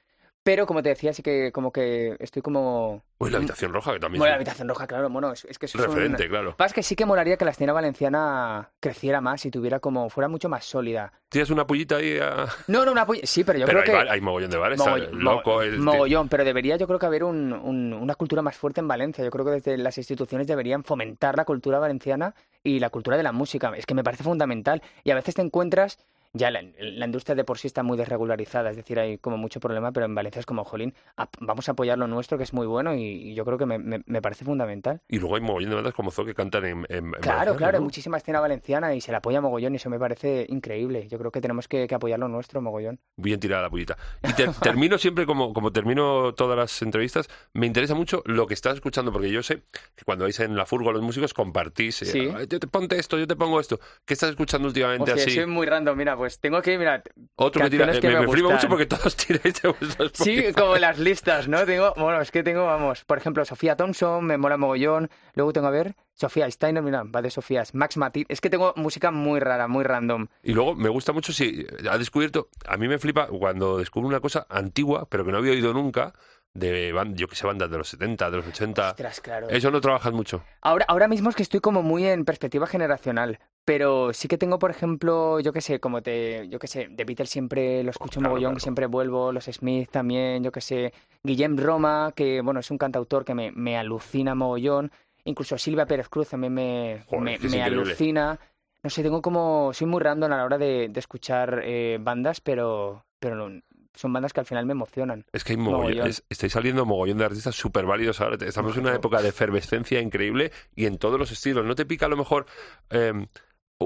Pero, 0.46 0.66
como 0.68 0.84
te 0.84 0.90
decía, 0.90 1.14
sí 1.14 1.24
que 1.24 1.54
como 1.54 1.72
que 1.72 2.18
estoy 2.20 2.42
como... 2.42 3.02
Uy, 3.20 3.30
la 3.32 3.38
habitación 3.38 3.72
roja, 3.72 3.94
que 3.94 4.00
también 4.02 4.20
Bueno, 4.20 4.32
la 4.32 4.36
habitación 4.36 4.68
roja, 4.68 4.86
claro, 4.88 5.10
bueno, 5.10 5.32
es, 5.32 5.46
es 5.46 5.58
que 5.58 5.68
eso 5.68 5.78
un 5.78 5.84
es 5.86 5.88
un- 5.90 5.96
referente, 5.96 6.28
claro. 6.28 6.58
Pasa 6.58 6.76
que 6.76 6.84
sí 6.84 6.98
que 6.98 7.06
molaría 7.06 7.38
que 7.38 7.46
la 7.46 7.52
escena 7.52 7.72
valenciana 7.72 8.70
creciera 8.82 9.22
más 9.22 9.46
y 9.46 9.52
tuviera 9.52 9.80
como... 9.80 10.10
fuera 10.10 10.28
mucho 10.28 10.50
más 10.50 10.66
sólida. 10.66 11.14
¿Tienes 11.30 11.50
una 11.50 11.66
pullita 11.66 11.96
ahí? 11.96 12.18
a- 12.22 12.46
No, 12.68 12.84
no, 12.84 12.92
una 12.92 13.06
puy- 13.08 13.22
Sí, 13.24 13.46
pero 13.46 13.60
yo 13.60 13.66
Pero 13.66 13.84
creo 13.84 14.00
hay, 14.00 14.06
que... 14.06 14.12
hay 14.12 14.20
mogollón 14.20 14.52
de 14.52 14.58
bares. 14.58 14.82
loco, 15.14 15.62
el- 15.62 15.80
mogollón, 15.80 16.28
pero 16.28 16.44
debería 16.44 16.76
yo 16.76 16.88
creo 16.88 17.00
que 17.00 17.06
haber 17.06 17.24
un- 17.24 17.54
un- 17.54 17.94
una 17.94 18.16
cultura 18.16 18.42
más 18.42 18.58
fuerte 18.58 18.82
en 18.82 18.88
Valencia. 18.90 19.24
Yo 19.24 19.32
creo 19.32 19.46
que 19.46 19.52
desde 19.52 19.78
las 19.78 19.98
instituciones 19.98 20.46
deberían 20.46 20.84
fomentar 20.84 21.38
la 21.38 21.46
cultura 21.46 21.80
valenciana 21.80 22.36
y 22.64 22.80
la 22.80 22.90
cultura 22.90 23.18
de 23.18 23.24
la 23.24 23.32
música. 23.32 23.74
Es 23.76 23.86
que 23.86 23.94
me 23.94 24.04
parece 24.04 24.24
fundamental. 24.24 24.82
Y 25.04 25.12
a 25.12 25.16
veces 25.16 25.36
te 25.36 25.42
encuentras, 25.42 26.00
ya 26.34 26.50
la, 26.52 26.64
la 26.80 27.06
industria 27.06 27.36
de 27.36 27.44
por 27.44 27.58
sí 27.60 27.68
está 27.68 27.84
muy 27.84 27.98
desregularizada, 27.98 28.70
es 28.72 28.76
decir, 28.76 29.00
hay 29.00 29.18
como 29.20 29.38
mucho 29.38 29.60
problema, 29.60 29.92
pero 29.92 30.06
en 30.06 30.16
Valencia 30.16 30.40
es 30.40 30.46
como, 30.46 30.64
jolín, 30.64 30.94
vamos 31.40 31.70
a 31.70 31.74
apoyar 31.74 31.98
lo 31.98 32.08
nuestro, 32.08 32.38
que 32.38 32.44
es 32.44 32.54
muy 32.54 32.66
bueno 32.68 32.96
y, 32.96 33.02
y 33.04 33.36
yo 33.36 33.46
creo 33.46 33.58
que 33.58 33.66
me, 33.66 33.78
me- 33.78 34.02
me 34.06 34.22
parece 34.22 34.44
fundamental. 34.46 35.02
Y 35.08 35.20
luego 35.20 35.36
hay 35.36 35.42
mogollón 35.42 35.70
de 35.70 35.76
bandas 35.76 35.94
como 35.94 36.12
Zo 36.12 36.26
que 36.26 36.34
cantan 36.34 36.66
en, 36.66 36.86
en- 36.90 37.06
en 37.06 37.12
Claro, 37.22 37.56
claro, 37.56 37.78
hay 37.78 37.84
muchísima 37.84 38.18
escena 38.18 38.40
valenciana 38.40 38.96
y 38.96 39.02
se 39.02 39.12
la 39.12 39.20
apoya 39.20 39.42
mogollón 39.42 39.74
y 39.74 39.76
eso 39.78 39.90
me 39.90 40.00
parece 40.00 40.46
increíble. 40.50 41.08
Yo 41.08 41.20
creo 41.20 41.32
que 41.32 41.40
tenemos 41.42 41.68
que, 41.68 41.88
que 41.88 41.96
apoyar 41.96 42.18
lo 42.20 42.28
nuestro 42.28 42.62
mogollón. 42.62 43.00
Bien 43.18 43.40
tirada 43.40 43.62
la 43.64 43.70
pullita. 43.70 43.98
Y 44.24 44.34
te- 44.34 44.48
termino 44.62 44.98
siempre, 44.98 45.26
como, 45.26 45.54
como 45.54 45.72
termino 45.72 46.34
todas 46.34 46.58
las 46.58 46.82
entrevistas, 46.82 47.30
me 47.54 47.68
interesa 47.68 47.94
mucho 47.96 48.24
lo 48.26 48.48
que 48.48 48.56
estás 48.56 48.76
escuchando, 48.76 49.12
porque 49.12 49.30
yo 49.30 49.44
sé 49.44 49.64
que 49.96 50.04
cuando 50.06 50.26
vais 50.26 50.40
en 50.40 50.56
la 50.56 50.66
furgo 50.66 50.92
los 50.92 51.02
músicos 51.04 51.34
compartís, 51.34 52.02
eh, 52.02 52.06
Sí. 52.08 52.30
"Ay, 52.36 52.48
yo 52.50 52.60
te 52.60 52.68
ponte 52.68 52.98
esto, 52.98 53.20
yo 53.20 53.28
te 53.28 53.36
pongo 53.36 53.60
esto. 53.60 53.80
¿Qué 54.06 54.14
estás 54.16 54.32
escuchando 54.32 54.68
últimamente 54.68 55.12
Hostia, 55.12 55.24
así? 55.26 55.36
soy 55.36 55.46
muy 55.46 55.68
random, 55.68 55.98
mira, 55.98 56.16
pues 56.24 56.40
tengo 56.40 56.62
que, 56.62 56.78
mira, 56.78 57.04
Otro 57.36 57.62
me 57.66 57.70
tira, 57.70 57.92
que 57.92 58.08
me, 58.08 58.14
me 58.14 58.22
me 58.22 58.28
flipa 58.30 58.50
mucho 58.52 58.70
porque 58.70 58.86
todos 58.86 59.14
tiráis 59.18 59.62
de 59.62 59.68
vuestros 59.70 60.12
Sí, 60.14 60.54
como 60.54 60.78
las 60.78 60.98
listas, 61.00 61.50
¿no? 61.50 61.66
Tengo, 61.66 61.94
bueno, 61.98 62.22
es 62.22 62.32
que 62.32 62.44
tengo, 62.44 62.66
vamos, 62.66 63.04
por 63.04 63.18
ejemplo, 63.18 63.44
Sofía 63.44 63.76
Thompson, 63.76 64.24
me 64.26 64.38
mola 64.38 64.56
mogollón. 64.56 65.10
Luego 65.34 65.52
tengo, 65.52 65.68
a 65.68 65.72
ver, 65.72 65.96
Sofía 66.14 66.50
Steiner, 66.50 66.82
mira, 66.82 67.04
va 67.04 67.22
de 67.22 67.30
Sofías. 67.30 67.76
Max 67.76 67.98
Matiz, 67.98 68.26
es 68.30 68.40
que 68.40 68.50
tengo 68.50 68.72
música 68.78 69.12
muy 69.12 69.42
rara, 69.42 69.68
muy 69.68 69.84
random. 69.84 70.28
Y 70.44 70.54
luego 70.54 70.76
me 70.76 70.88
gusta 70.88 71.12
mucho 71.12 71.34
si 71.34 71.68
ha 71.90 71.98
descubierto, 71.98 72.48
a 72.66 72.78
mí 72.78 72.88
me 72.88 73.00
flipa 73.00 73.28
cuando 73.28 73.78
descubro 73.80 74.08
una 74.08 74.22
cosa 74.22 74.46
antigua, 74.50 75.06
pero 75.10 75.26
que 75.26 75.34
no 75.34 75.40
había 75.40 75.52
oído 75.52 75.74
nunca, 75.74 76.14
de 76.54 76.94
ban- 76.94 77.16
yo 77.16 77.28
que 77.28 77.36
sé, 77.36 77.46
bandas 77.48 77.70
de 77.70 77.78
los 77.80 77.90
70, 77.90 78.30
de 78.32 78.38
los 78.38 78.48
80. 78.48 78.90
Ostras, 78.92 79.20
claro. 79.22 79.50
Eso 79.50 79.72
no 79.72 79.82
trabajas 79.82 80.14
mucho. 80.14 80.44
Ahora, 80.62 80.86
ahora 80.88 81.08
mismo 81.08 81.30
es 81.32 81.36
que 81.36 81.44
estoy 81.44 81.60
como 81.60 81.82
muy 81.82 82.06
en 82.06 82.24
perspectiva 82.26 82.68
generacional, 82.68 83.40
pero 83.66 84.12
sí 84.14 84.28
que 84.28 84.38
tengo, 84.38 84.60
por 84.60 84.72
ejemplo, 84.72 85.40
yo 85.40 85.54
qué 85.54 85.62
sé, 85.62 85.80
como 85.80 86.02
te, 86.02 86.48
yo 86.50 86.60
qué 86.60 86.68
sé, 86.68 86.90
The 86.96 87.06
Beatles 87.06 87.30
siempre 87.30 87.84
lo 87.84 87.92
escucho 87.92 88.20
Claro, 88.20 88.32
mogollón, 88.32 88.52
claro. 88.54 88.60
siempre 88.62 88.86
vuelvo, 88.88 89.32
los 89.32 89.46
Smith 89.46 89.90
también, 89.90 90.44
yo 90.44 90.52
qué 90.52 90.62
sé, 90.62 90.94
Guillem 91.24 91.58
Roma, 91.58 92.12
que 92.16 92.42
bueno, 92.42 92.60
es 92.60 92.70
un 92.72 92.78
cantautor 92.78 93.24
que 93.24 93.34
me, 93.34 93.52
me 93.52 93.78
alucina 93.78 94.36
mogollón, 94.36 94.92
incluso 95.24 95.58
Silvia 95.58 95.86
Pérez 95.86 96.10
Cruz 96.10 96.30
también 96.30 96.54
me, 96.54 97.04
Joder, 97.08 97.40
me, 97.42 97.50
me 97.50 97.64
alucina. 97.64 98.40
No 98.84 98.90
sé, 98.90 99.02
tengo 99.02 99.22
como, 99.22 99.72
soy 99.74 99.88
muy 99.88 100.02
random 100.02 100.34
a 100.34 100.38
la 100.38 100.44
hora 100.44 100.58
de, 100.58 100.90
de 100.90 101.00
escuchar 101.00 101.62
eh, 101.64 101.98
bandas, 102.02 102.42
pero, 102.42 103.06
pero 103.20 103.36
no- 103.50 103.62
son 103.96 104.12
bandas 104.12 104.34
que 104.34 104.40
al 104.42 104.46
final 104.46 104.66
me 104.66 104.72
emocionan. 104.74 105.24
Es 105.32 105.44
que 105.46 105.54
hay 105.54 105.58
mogollón. 105.58 105.82
Mogollón. 105.84 106.08
es- 106.08 106.26
estáis 106.28 106.52
saliendo 106.52 106.86
mogollón 106.86 107.20
de 107.20 107.26
artistas 107.26 107.56
súper 107.56 107.86
válidos 107.86 108.20
ahora. 108.20 108.36
Estamos 108.46 108.76
en 108.76 108.82
una 108.82 108.96
época 108.96 109.22
de 109.22 109.30
efervescencia 109.30 110.02
increíble 110.02 110.52
y 110.76 110.86
en 110.88 110.98
todos 110.98 111.18
los 111.18 111.32
estilos. 111.32 111.64
¿No 111.64 111.76
te 111.76 111.86
pica 111.86 112.08
a 112.08 112.10
lo 112.10 112.18
mejor 112.18 112.46
eh, 112.90 113.14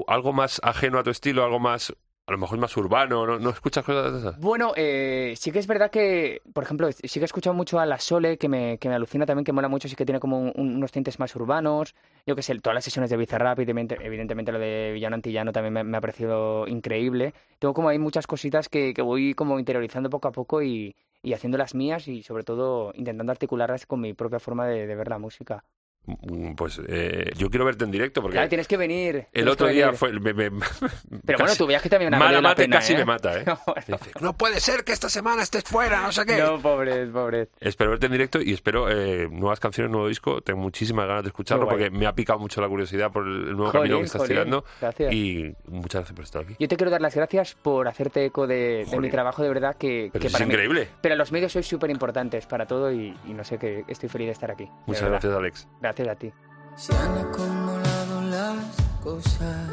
algo 0.08 0.32
más 0.32 0.60
ajeno 0.62 0.98
a 0.98 1.02
tu 1.02 1.10
estilo, 1.10 1.44
algo 1.44 1.58
más, 1.58 1.94
a 2.26 2.32
lo 2.32 2.38
mejor 2.38 2.58
más 2.58 2.76
urbano? 2.76 3.26
¿No, 3.26 3.38
¿No 3.38 3.50
escuchas 3.50 3.84
cosas 3.84 4.12
de 4.12 4.18
esas? 4.20 4.36
Bueno, 4.40 4.72
eh, 4.76 5.34
sí 5.36 5.50
que 5.50 5.58
es 5.58 5.66
verdad 5.66 5.90
que, 5.90 6.42
por 6.52 6.62
ejemplo, 6.62 6.90
sí 6.92 7.08
que 7.18 7.20
he 7.20 7.24
escuchado 7.24 7.54
mucho 7.54 7.80
a 7.80 7.86
La 7.86 7.98
Sole, 7.98 8.38
que 8.38 8.48
me, 8.48 8.78
que 8.78 8.88
me 8.88 8.94
alucina 8.94 9.26
también, 9.26 9.44
que 9.44 9.52
mola 9.52 9.68
mucho, 9.68 9.88
sí 9.88 9.96
que 9.96 10.04
tiene 10.04 10.20
como 10.20 10.38
un- 10.38 10.52
unos 10.54 10.92
tintes 10.92 11.18
más 11.18 11.34
urbanos. 11.34 11.94
Yo 12.24 12.36
qué 12.36 12.42
sé, 12.42 12.54
todas 12.60 12.74
las 12.74 12.84
sesiones 12.84 13.10
de 13.10 13.16
Bizarrap, 13.16 13.58
evidentemente, 13.58 13.98
evidentemente 14.00 14.52
lo 14.52 14.60
de 14.60 14.92
Villano 14.94 15.14
Antillano 15.16 15.50
también 15.52 15.88
me, 15.88 15.96
ha 15.96 16.00
parecido 16.00 16.68
increíble. 16.68 17.34
Tengo 17.58 17.74
como 17.74 17.88
hay 17.88 17.98
muchas 17.98 18.26
cositas 18.28 18.68
que, 18.68 18.94
que 18.94 19.02
voy 19.02 19.34
como 19.34 19.58
interiorizando 19.58 20.08
poco 20.10 20.28
a 20.28 20.32
poco 20.32 20.62
y, 20.62 20.94
y 21.22 21.32
haciendo 21.32 21.58
las 21.58 21.74
mías 21.74 22.06
y 22.06 22.22
sobre 22.22 22.44
todo 22.44 22.92
intentando 22.94 23.32
articularlas 23.32 23.86
con 23.86 24.00
mi 24.00 24.14
propia 24.14 24.38
forma 24.38 24.66
de 24.68 24.86
ver 24.94 25.08
la 25.08 25.18
música. 25.18 25.64
Mm, 26.08 26.54
Pues 26.54 26.80
eh, 26.88 27.32
yo 27.36 27.50
quiero 27.50 27.64
verte 27.64 27.84
en 27.84 27.90
directo 27.90 28.22
porque 28.22 28.34
Claro, 28.36 28.48
tienes 28.48 28.66
que 28.66 28.76
venir. 28.76 29.26
el 29.32 29.48
otro 29.48 29.66
día 29.68 29.86
venir. 29.86 29.98
fue... 29.98 30.12
me- 30.12 30.32
me- 30.32 30.50
Pero 31.26 31.38
bueno, 31.38 31.54
tu 31.56 31.66
viaje 31.66 31.88
también 31.88 32.14
ha 32.14 32.18
Mala 32.18 32.40
la 32.40 32.54
pena, 32.54 32.76
casi 32.76 32.94
¿eh? 32.94 32.98
me 32.98 33.04
mata, 33.04 33.38
¿eh? 33.40 33.44
Bueno, 33.66 33.82
Dice, 33.86 34.10
no 34.20 34.32
puede 34.36 34.60
ser 34.60 34.84
que 34.84 34.92
esta 34.92 35.08
semana 35.08 35.42
estés 35.42 35.64
fuera, 35.64 36.02
no 36.02 36.12
sé 36.12 36.24
qué. 36.24 36.38
no, 36.38 36.58
pobres, 36.60 37.08
pobres. 37.10 37.48
Espero 37.60 37.90
verte 37.90 38.06
en 38.06 38.12
directo 38.12 38.40
y 38.40 38.52
espero 38.52 38.88
eh, 38.90 39.28
nuevas 39.30 39.60
canciones, 39.60 39.90
nuevo 39.92 40.08
disco. 40.08 40.40
Tengo 40.40 40.60
muchísimas 40.60 41.06
ganas 41.06 41.24
de 41.24 41.28
escucharlo 41.28 41.66
Qué 41.68 41.74
guay. 41.74 41.84
porque 41.90 41.98
me 41.98 42.06
ha 42.06 42.14
picado 42.14 42.38
mucho 42.38 42.60
la 42.60 42.68
curiosidad 42.68 43.12
por 43.12 43.24
el 43.26 43.54
nuevo 43.56 43.66
Jolín, 43.72 43.72
camino 43.82 43.98
que 43.98 44.04
estás 44.06 44.20
jolín, 44.22 44.32
tirando. 44.36 44.64
Gracias. 44.80 45.12
Y 45.12 45.54
muchas 45.66 46.00
gracias 46.00 46.14
por 46.16 46.24
estar 46.24 46.42
aquí. 46.42 46.56
Yo 46.58 46.68
te 46.68 46.76
quiero 46.76 46.90
dar 46.90 47.00
las 47.02 47.14
gracias 47.14 47.54
por 47.54 47.86
hacerte 47.88 48.24
eco 48.24 48.46
de, 48.46 48.86
de 48.90 48.98
mi 49.00 49.10
trabajo, 49.10 49.42
de 49.42 49.48
verdad, 49.50 49.76
que, 49.76 50.10
es 50.14 50.32
para 50.32 50.46
mí... 50.46 50.52
increíble. 50.52 50.88
Pero 51.02 51.16
los 51.16 51.32
medios 51.32 51.52
sois 51.52 51.66
súper 51.66 51.90
importantes 51.90 52.46
para 52.46 52.66
todo 52.66 52.90
y, 52.92 53.14
y 53.26 53.34
no 53.34 53.44
sé 53.44 53.58
que 53.58 53.84
estoy 53.88 54.08
feliz 54.08 54.28
de 54.28 54.32
estar 54.32 54.50
aquí. 54.50 54.68
Muchas 54.86 55.08
gracias, 55.08 55.32
Alex. 55.34 55.68
Gracias 55.80 55.97
a 56.06 56.14
ti. 56.14 56.32
Se 56.76 56.94
han 56.94 57.18
acumulado 57.18 58.20
las 58.30 58.66
cosas, 59.02 59.68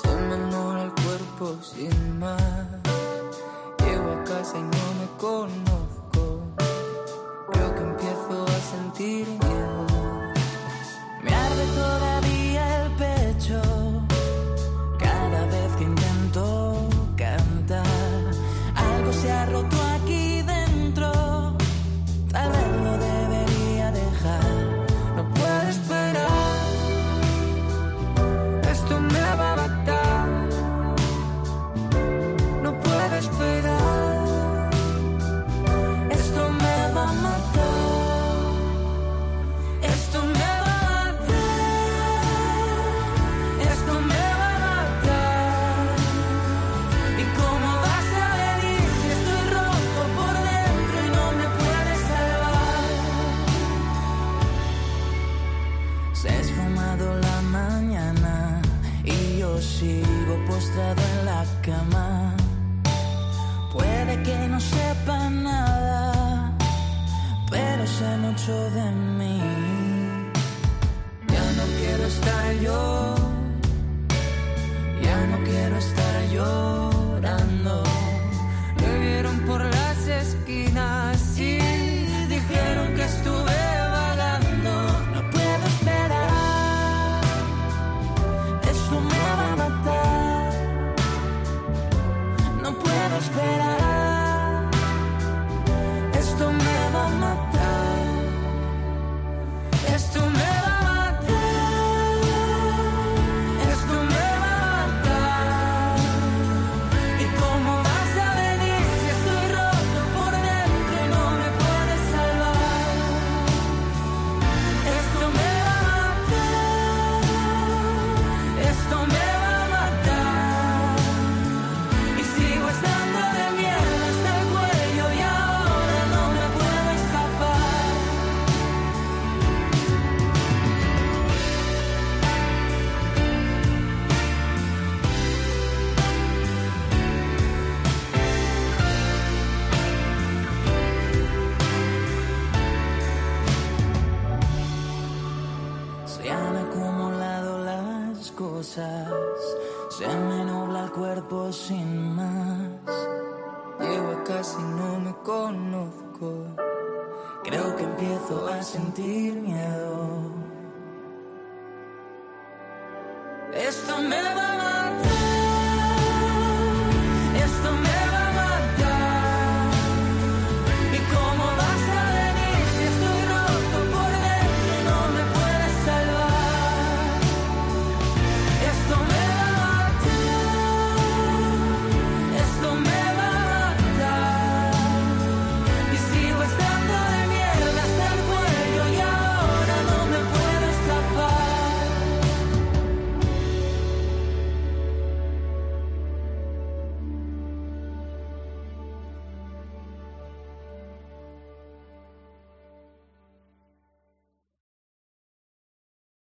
se 0.00 0.08
me 0.08 0.34
el 0.82 0.92
cuerpo 1.04 1.62
sin 1.62 2.18
más. 2.18 2.40
Llego 3.80 4.12
a 4.12 4.24
casa 4.24 4.56
y 4.56 4.62
no 4.62 4.86
me 4.98 5.06
conozco, 5.18 6.40
creo 7.52 7.74
que 7.74 7.82
empiezo 7.82 8.46
a 8.46 8.60
sentir 8.72 9.26
miedo. 9.28 9.86
Me 11.22 11.34
arde 11.34 11.66
todavía 11.74 12.84
el 12.84 12.92
pecho 12.92 13.60
cada 14.98 15.44
vez 15.46 15.76
que 15.76 15.84
intento 15.84 16.88
cantar. 17.14 17.84
Algo 18.74 19.12
se 19.12 19.30
ha 19.30 19.44
roto 19.46 19.75
see 81.16 81.55